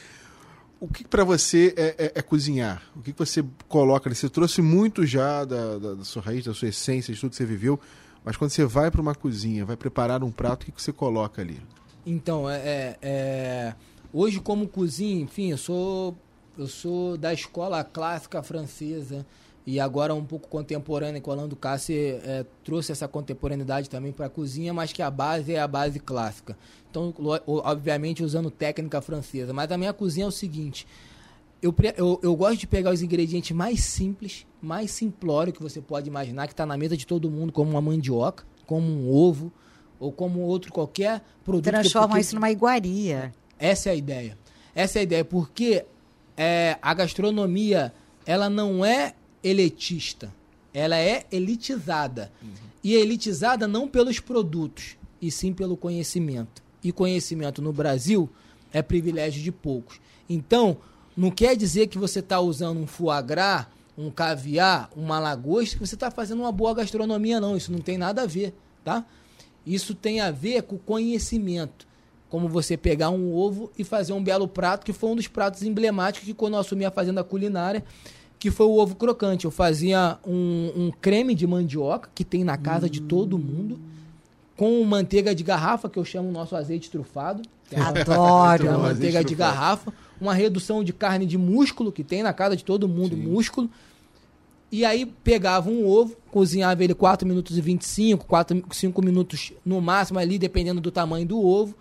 [0.80, 2.82] O que para você é, é- é cozinhar?
[2.96, 4.08] O que, que você coloca?
[4.08, 4.16] ali?
[4.16, 7.36] Você trouxe muito já da, da- da sua raiz, da sua essência, de tudo que
[7.36, 7.78] você viveu,
[8.24, 10.92] mas quando você vai para uma cozinha, vai preparar um prato, o que, que você
[10.92, 11.60] coloca ali?
[12.06, 13.74] Então, é, é- é,
[14.12, 16.16] hoje como cozinha, enfim, eu sou
[16.58, 19.24] eu sou da escola clássica francesa
[19.70, 24.26] e agora um pouco contemporânea, que o Alain Ducasse é, trouxe essa contemporaneidade também para
[24.26, 26.58] a cozinha, mas que a base é a base clássica.
[26.90, 27.14] Então,
[27.46, 30.88] obviamente usando técnica francesa, mas a minha cozinha é o seguinte,
[31.62, 36.08] eu, eu, eu gosto de pegar os ingredientes mais simples, mais simplório que você pode
[36.08, 39.52] imaginar, que está na mesa de todo mundo, como uma mandioca, como um ovo,
[40.00, 41.70] ou como outro qualquer produto.
[41.70, 43.32] Transforma isso numa iguaria.
[43.56, 44.36] essa é a ideia.
[44.74, 45.84] Essa é a ideia, porque
[46.36, 47.94] é, a gastronomia
[48.26, 50.32] ela não é elitista,
[50.72, 52.30] ela é elitizada.
[52.82, 56.62] E é elitizada não pelos produtos, e sim pelo conhecimento.
[56.82, 58.28] E conhecimento no Brasil
[58.72, 60.00] é privilégio de poucos.
[60.28, 60.78] Então,
[61.16, 63.66] não quer dizer que você está usando um foie gras,
[63.98, 67.56] um caviar, uma lagosta, que você está fazendo uma boa gastronomia, não.
[67.56, 69.04] Isso não tem nada a ver, tá?
[69.66, 71.86] Isso tem a ver com conhecimento.
[72.30, 75.62] Como você pegar um ovo e fazer um belo prato, que foi um dos pratos
[75.62, 77.84] emblemáticos que quando eu assumi a fazenda culinária,
[78.40, 79.44] que foi o ovo crocante.
[79.44, 83.78] Eu fazia um, um creme de mandioca, que tem na casa de todo mundo,
[84.56, 87.42] com manteiga de garrafa, que eu chamo o nosso azeite trufado.
[87.68, 88.66] que é Adoro.
[88.66, 89.54] é Bom, manteiga de trufado.
[89.54, 93.22] garrafa, uma redução de carne de músculo, que tem na casa de todo mundo, Sim.
[93.22, 93.70] músculo.
[94.72, 99.82] E aí pegava um ovo, cozinhava ele 4 minutos e 25, 4, 5 minutos no
[99.82, 101.74] máximo ali, dependendo do tamanho do ovo.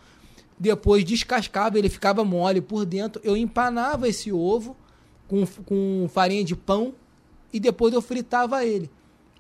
[0.60, 3.22] Depois descascava, ele ficava mole por dentro.
[3.24, 4.76] Eu empanava esse ovo
[5.30, 6.94] com, com farinha de pão
[7.54, 8.90] e depois eu fritava ele.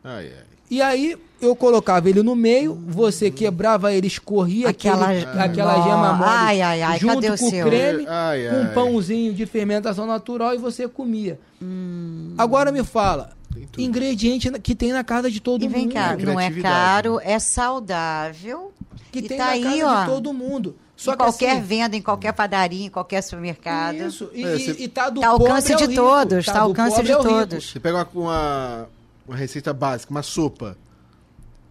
[0.04, 0.44] Ai, ai.
[0.72, 6.14] E aí eu colocava ele no meio, você quebrava ele, escorria Aquela, aquele- aquela gema
[6.14, 7.66] mole Ai, ai, ai, junto cadê o com seu?
[7.66, 11.40] o creme, Ai, com um pãozinho de fermentação natural e você comia.
[11.60, 12.36] Hum.
[12.38, 13.32] Agora me fala,
[13.80, 15.94] ingrediente que tem na casa de todo E vem mundo.
[15.94, 18.72] cá, não é caro, é saudável.
[19.12, 20.02] Que e tem tá na aí, casa ó.
[20.02, 20.76] de todo mundo.
[21.00, 23.96] Só em que qualquer assim, venda, em qualquer padaria, em qualquer supermercado.
[23.96, 26.60] Isso, e, É, e- você- e tá do Tá alcance ao de rico, todos, tá
[26.60, 27.24] ao alcance de rico.
[27.24, 27.72] todos.
[27.72, 28.90] Você pega uma, uma,
[29.28, 30.78] uma receita básica, uma sopa.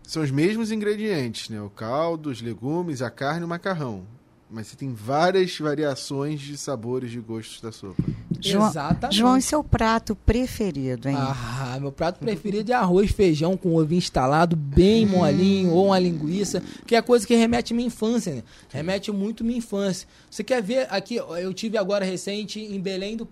[0.02, 1.60] São os mesmos ingredientes, né?
[1.60, 4.02] O caldo, os legumes, a carne e o macarrão.
[4.50, 8.02] Mas você tem várias variações de sabores, de gostos da sopa.
[8.40, 9.16] João, Exatamente.
[9.16, 11.16] João, e seu prato preferido, hein?
[11.18, 16.62] Ah, meu prato preferido é arroz, feijão com ovinho instalado, bem molinho, ou uma linguiça,
[16.86, 18.42] que é coisa que remete à minha infância, né?
[18.70, 20.08] Remete muito à minha infância.
[20.30, 23.28] Você quer ver aqui, eu tive agora recente em Belém do,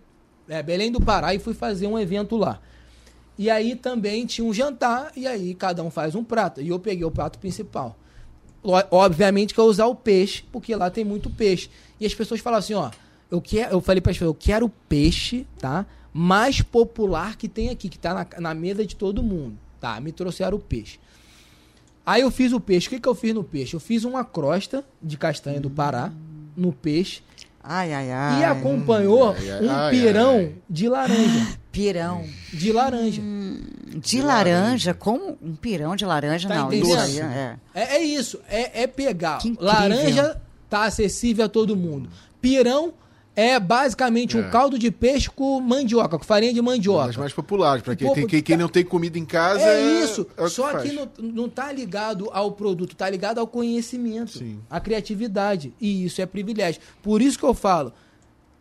[0.47, 2.61] é, Belém do Pará e fui fazer um evento lá.
[3.39, 6.61] E aí também tinha um jantar, e aí cada um faz um prato.
[6.61, 7.97] E eu peguei o prato principal.
[8.91, 11.71] Obviamente que eu usar o peixe, porque lá tem muito peixe.
[12.01, 12.91] E as pessoas falam assim, ó,
[13.31, 15.87] eu, quero, eu falei para as pessoas, eu quero o peixe, tá?
[16.13, 19.57] Mais popular que tem aqui, que tá na, na mesa de todo mundo.
[19.81, 20.99] Tá, me trouxeram o peixe.
[22.05, 22.87] Aí eu fiz o peixe.
[22.87, 23.75] O que, que eu fiz no peixe?
[23.75, 26.13] Eu fiz uma crosta de castanha do Pará
[26.57, 27.23] no peixe
[27.69, 28.41] Ai, ai, ai.
[28.41, 30.55] e acompanhou Ai, ai, um ai, pirão ai.
[30.69, 31.47] de laranja.
[31.77, 32.25] Pirão.
[32.55, 33.23] De laranja.
[33.99, 36.67] De laranja, como um pirão de laranja, Tá não.
[36.73, 36.89] entendendo?
[36.89, 37.57] Isso aí, é.
[37.75, 39.39] É, é isso, é, é pegar.
[39.61, 40.41] Laranja
[40.71, 42.09] tá acessível a todo mundo.
[42.41, 42.95] Pirão
[43.37, 44.41] é basicamente É.
[44.41, 47.19] um caldo de peixe com mandioca, com farinha de As mandioca.
[47.21, 49.61] mais populares, para quem, tem, quem, quem não tem comida em casa.
[49.63, 50.27] É isso.
[50.37, 50.83] é o Só faz.
[50.91, 54.59] que não, não tá ligado ao produto, tá ligado ao conhecimento, Sim.
[54.71, 55.73] à criatividade.
[55.79, 56.81] E isso é privilégio.
[57.03, 57.93] Por isso que eu falo,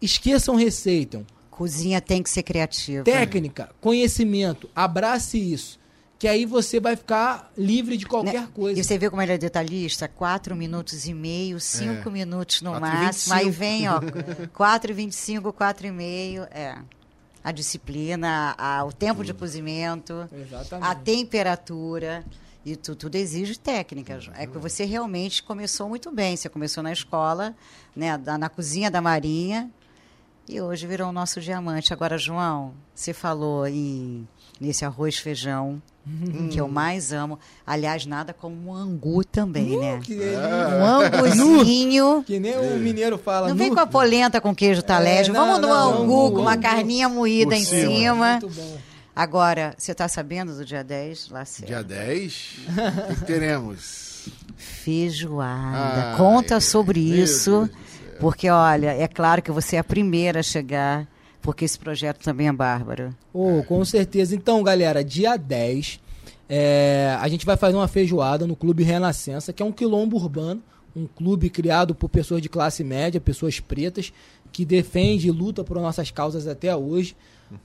[0.01, 3.05] esqueçam receita, Cozinha tem que ser criativa.
[3.05, 5.80] técnica, conhecimento, abrace isso.
[6.26, 8.47] Que aí você vai ficar livre de qualquer Né?
[8.51, 8.80] coisa.
[8.80, 10.07] E você vê como ele é detalhista?
[10.07, 12.11] Quatro minutos e meio, cinco É.
[12.11, 13.36] minutos no Quatro máximo.
[13.36, 13.59] Aí 25.
[13.59, 13.99] vem, ó,
[14.51, 16.47] quatro e vinte e cinco, quatro e meio.
[16.49, 16.80] É.
[17.43, 20.89] A disciplina, a- o tempo de cozimento, Exatamente.
[20.89, 22.26] a temperatura.
[22.65, 24.19] E tu, tudo exige técnica.
[24.19, 24.32] Ju.
[24.36, 26.36] É que você realmente começou muito bem.
[26.36, 27.55] Você começou na escola,
[27.95, 29.69] né, na cozinha da Marinha.
[30.48, 31.91] E hoje virou o nosso diamante.
[31.93, 34.28] Agora, João, você falou em,
[34.62, 36.50] nesse arroz feijão, Hum.
[36.50, 37.39] que eu mais amo.
[37.66, 40.00] Aliás, nada como um angu também, né?
[40.04, 40.39] Que, delícia.
[40.80, 42.22] Um anguzinho.
[42.28, 43.48] que nem o mineiro fala.
[43.50, 45.34] Não vem com a polenta com queijo talégio.
[45.34, 46.62] não, Vamos no não, angu angu, com uma angu.
[46.62, 47.89] carninha moída Por em cima.
[47.89, 48.32] cima.
[48.34, 48.78] Muito bom.
[49.16, 51.30] Agora, você está sabendo do dia 10?
[51.30, 52.50] Lá Dia 10,
[53.12, 54.30] o que teremos?
[54.58, 56.12] Feijoada.
[56.12, 57.62] Ai, Conta sobre isso.
[57.74, 57.84] Deus
[58.20, 61.07] Porque, olha, é claro que você é a primeira a chegar,
[61.41, 63.16] porque esse projeto também é bárbaro.
[63.34, 64.36] Oh, com certeza.
[64.36, 65.99] Então, galera, dia 10,
[66.49, 70.61] é, a gente vai fazer uma feijoada no Clube Renascença, que é um quilombo urbano,
[70.95, 74.13] um clube criado por pessoas de classe média, pessoas pretas,
[74.51, 77.16] que defende e luta por nossas causas até hoje.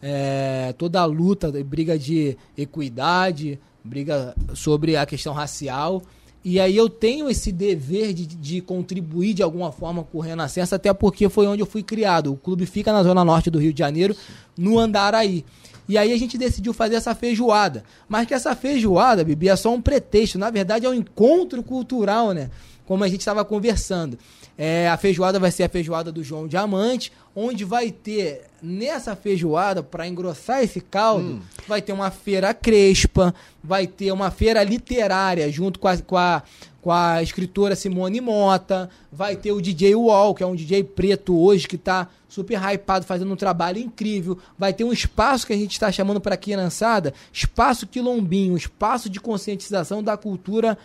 [0.03, 6.03] É, toda a luta, briga de equidade, briga sobre a questão racial.
[6.43, 10.77] E aí eu tenho esse dever de, de contribuir de alguma forma com o Renascença,
[10.77, 12.33] até porque foi onde eu fui criado.
[12.33, 14.17] O clube fica na zona norte do Rio de Janeiro,
[14.57, 15.45] no Andaraí.
[15.87, 17.85] E aí a gente decidiu fazer essa feijoada.
[18.09, 20.39] Mas que essa feijoada, Bibi, é só um pretexto.
[20.39, 22.49] Na verdade, é um encontro cultural, né?
[22.87, 24.17] Como a gente estava conversando.
[24.63, 29.83] É, a feijoada vai ser a feijoada do João Diamante, onde vai ter nessa feijoada,
[29.83, 33.35] para engrossar esse caldo, vai ter uma feira crespa,
[33.65, 36.43] vai ter uma feira literária junto com a, com a,
[36.83, 41.39] com a escritora Simone Mota, vai ter o DJ Wall, que é um DJ preto
[41.39, 44.39] hoje que está super hypado, fazendo um trabalho incrível.
[44.59, 49.09] Vai ter um espaço que a gente está chamando para a criançada, espaço quilombinho, espaço
[49.09, 50.77] de conscientização da cultura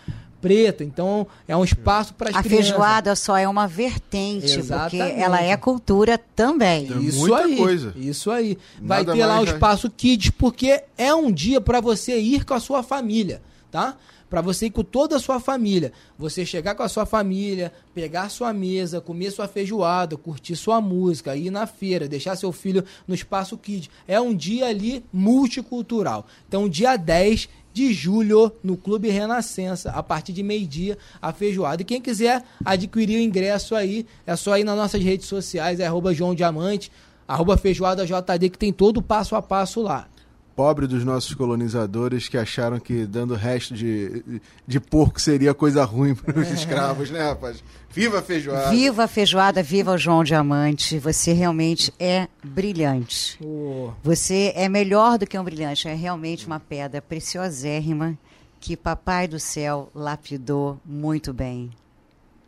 [0.46, 0.84] preta.
[0.84, 2.68] Então, é um espaço para as A crianças.
[2.68, 5.20] feijoada só é uma vertente, porque Exatamente.
[5.20, 6.86] ela é cultura também.
[6.86, 7.94] Tem Isso muita aí, coisa.
[7.96, 8.56] Isso aí.
[8.80, 9.54] Vai Nada ter lá o mais, né?
[9.56, 13.42] espaço Kids, porque é um dia para você ir com a sua família,
[13.72, 13.96] tá?
[14.30, 15.92] Para você ir com toda a sua família.
[16.18, 21.36] Você chegar com a sua família, pegar sua mesa, comer sua feijoada, curtir sua música,
[21.36, 23.90] ir na feira, deixar seu filho no espaço Kids.
[24.08, 26.26] É um dia ali multicultural.
[26.48, 31.82] Então, dia 10 de julho, no Clube Renascença, a partir de meio-dia, a feijoada.
[31.82, 35.86] E quem quiser adquirir o ingresso aí, é só ir nas nossas redes sociais, é
[35.86, 36.90] arroba João Diamante,
[37.28, 40.08] arroba feijoada JD, que tem todo o passo a passo lá.
[40.56, 46.16] Pobre dos nossos colonizadores que acharam que dando resto de, de porco seria coisa ruim
[46.16, 47.62] para os escravos, né, rapaz?
[47.90, 48.70] Viva a feijoada!
[48.70, 50.98] Viva a feijoada, viva o João Diamante.
[50.98, 53.38] Você realmente é brilhante.
[53.44, 58.18] Ô, Você é melhor do que um brilhante, é realmente uma pedra preciosérrima
[58.60, 61.70] que Papai do Céu lapidou muito bem.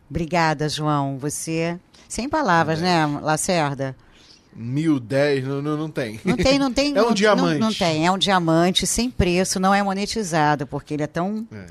[0.10, 1.18] Obrigada, João.
[1.18, 1.78] Você.
[2.08, 3.96] Sem palavras, né, Lacerda?
[4.60, 6.20] Mil, dez, não, não, não tem.
[6.26, 6.92] Não tem, não tem.
[6.98, 7.60] É um não- diamante.
[7.60, 11.48] Não, não tem, é um diamante sem preço, não é monetizado, porque ele é tão.
[11.52, 11.68] É.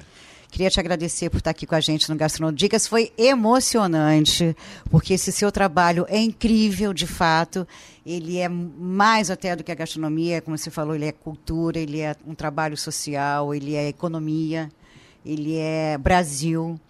[0.53, 2.87] Queria te agradecer por estar aqui com a gente no Gastronodicas.
[2.87, 4.57] Foi emocionante,
[4.89, 7.67] porque esse seu trabalho é incrível, de fato.
[8.07, 12.01] Ele é mais até do que a gastronomia, como você falou, ele é cultura, ele
[12.01, 14.71] é um trabalho social, ele é economia,
[15.25, 16.81] ele é Brasil.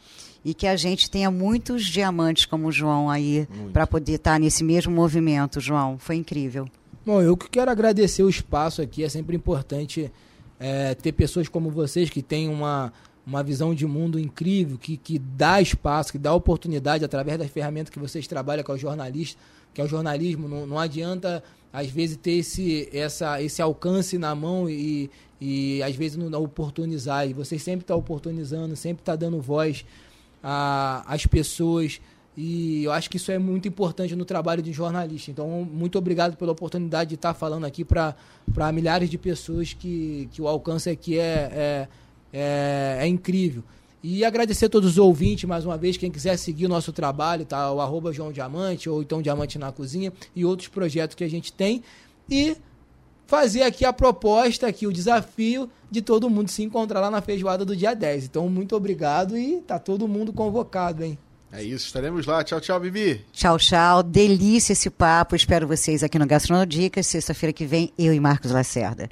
[0.47, 4.63] E que a gente tenha muitos diamantes como o João aí, para poder estar nesse
[4.63, 5.99] mesmo movimento, João.
[5.99, 6.69] Foi incrível.
[7.05, 9.03] Bom, eu que quero agradecer o espaço aqui.
[9.03, 10.09] É sempre importante
[10.61, 12.93] é, ter pessoas como vocês que têm uma,
[13.27, 17.91] uma visão de mundo incrível, que, que dá espaço, que dá oportunidade através das ferramentas
[17.91, 19.41] que vocês trabalham, que é o jornalista,
[19.75, 20.47] que é o jornalismo.
[20.47, 21.43] Não, não adianta,
[21.73, 27.29] às vezes, ter esse, essa, esse alcance na mão e, e às vezes não oportunizar.
[27.29, 29.85] E vocês sempre estão oportunizando, sempre estão dando voz
[30.49, 32.01] a- às pessoas.
[32.37, 35.31] E eu acho que isso é muito importante no trabalho de jornalista.
[35.31, 38.15] Então, muito obrigado pela oportunidade de estar falando aqui para
[38.73, 41.89] milhares de pessoas que, que o alcance aqui é, é,
[42.33, 43.65] é, é incrível.
[44.03, 47.45] E agradecer a todos os ouvintes, mais uma vez, quem quiser seguir o nosso trabalho,
[47.45, 47.73] tá?
[47.73, 51.53] O arroba João Diamante, ou então Diamante na Cozinha, e outros projetos que a gente
[51.53, 51.83] tem.
[52.31, 52.57] E
[53.27, 57.65] fazer aqui a proposta, aqui o desafio de todo mundo se encontrar lá na feijoada
[57.65, 58.25] do dia 10.
[58.25, 61.19] Então, muito obrigado e tá todo mundo convocado, hein?
[61.53, 62.43] É isso, estaremos lá.
[62.43, 63.25] Tchau, tchau, Bibi.
[63.33, 64.03] Tchau, tchau.
[64.03, 65.37] Delícia esse papo.
[65.37, 67.07] Espero vocês aqui no Gastronodicas.
[67.07, 69.09] Sexta-feira que vem, eu e Marcos Lacerda.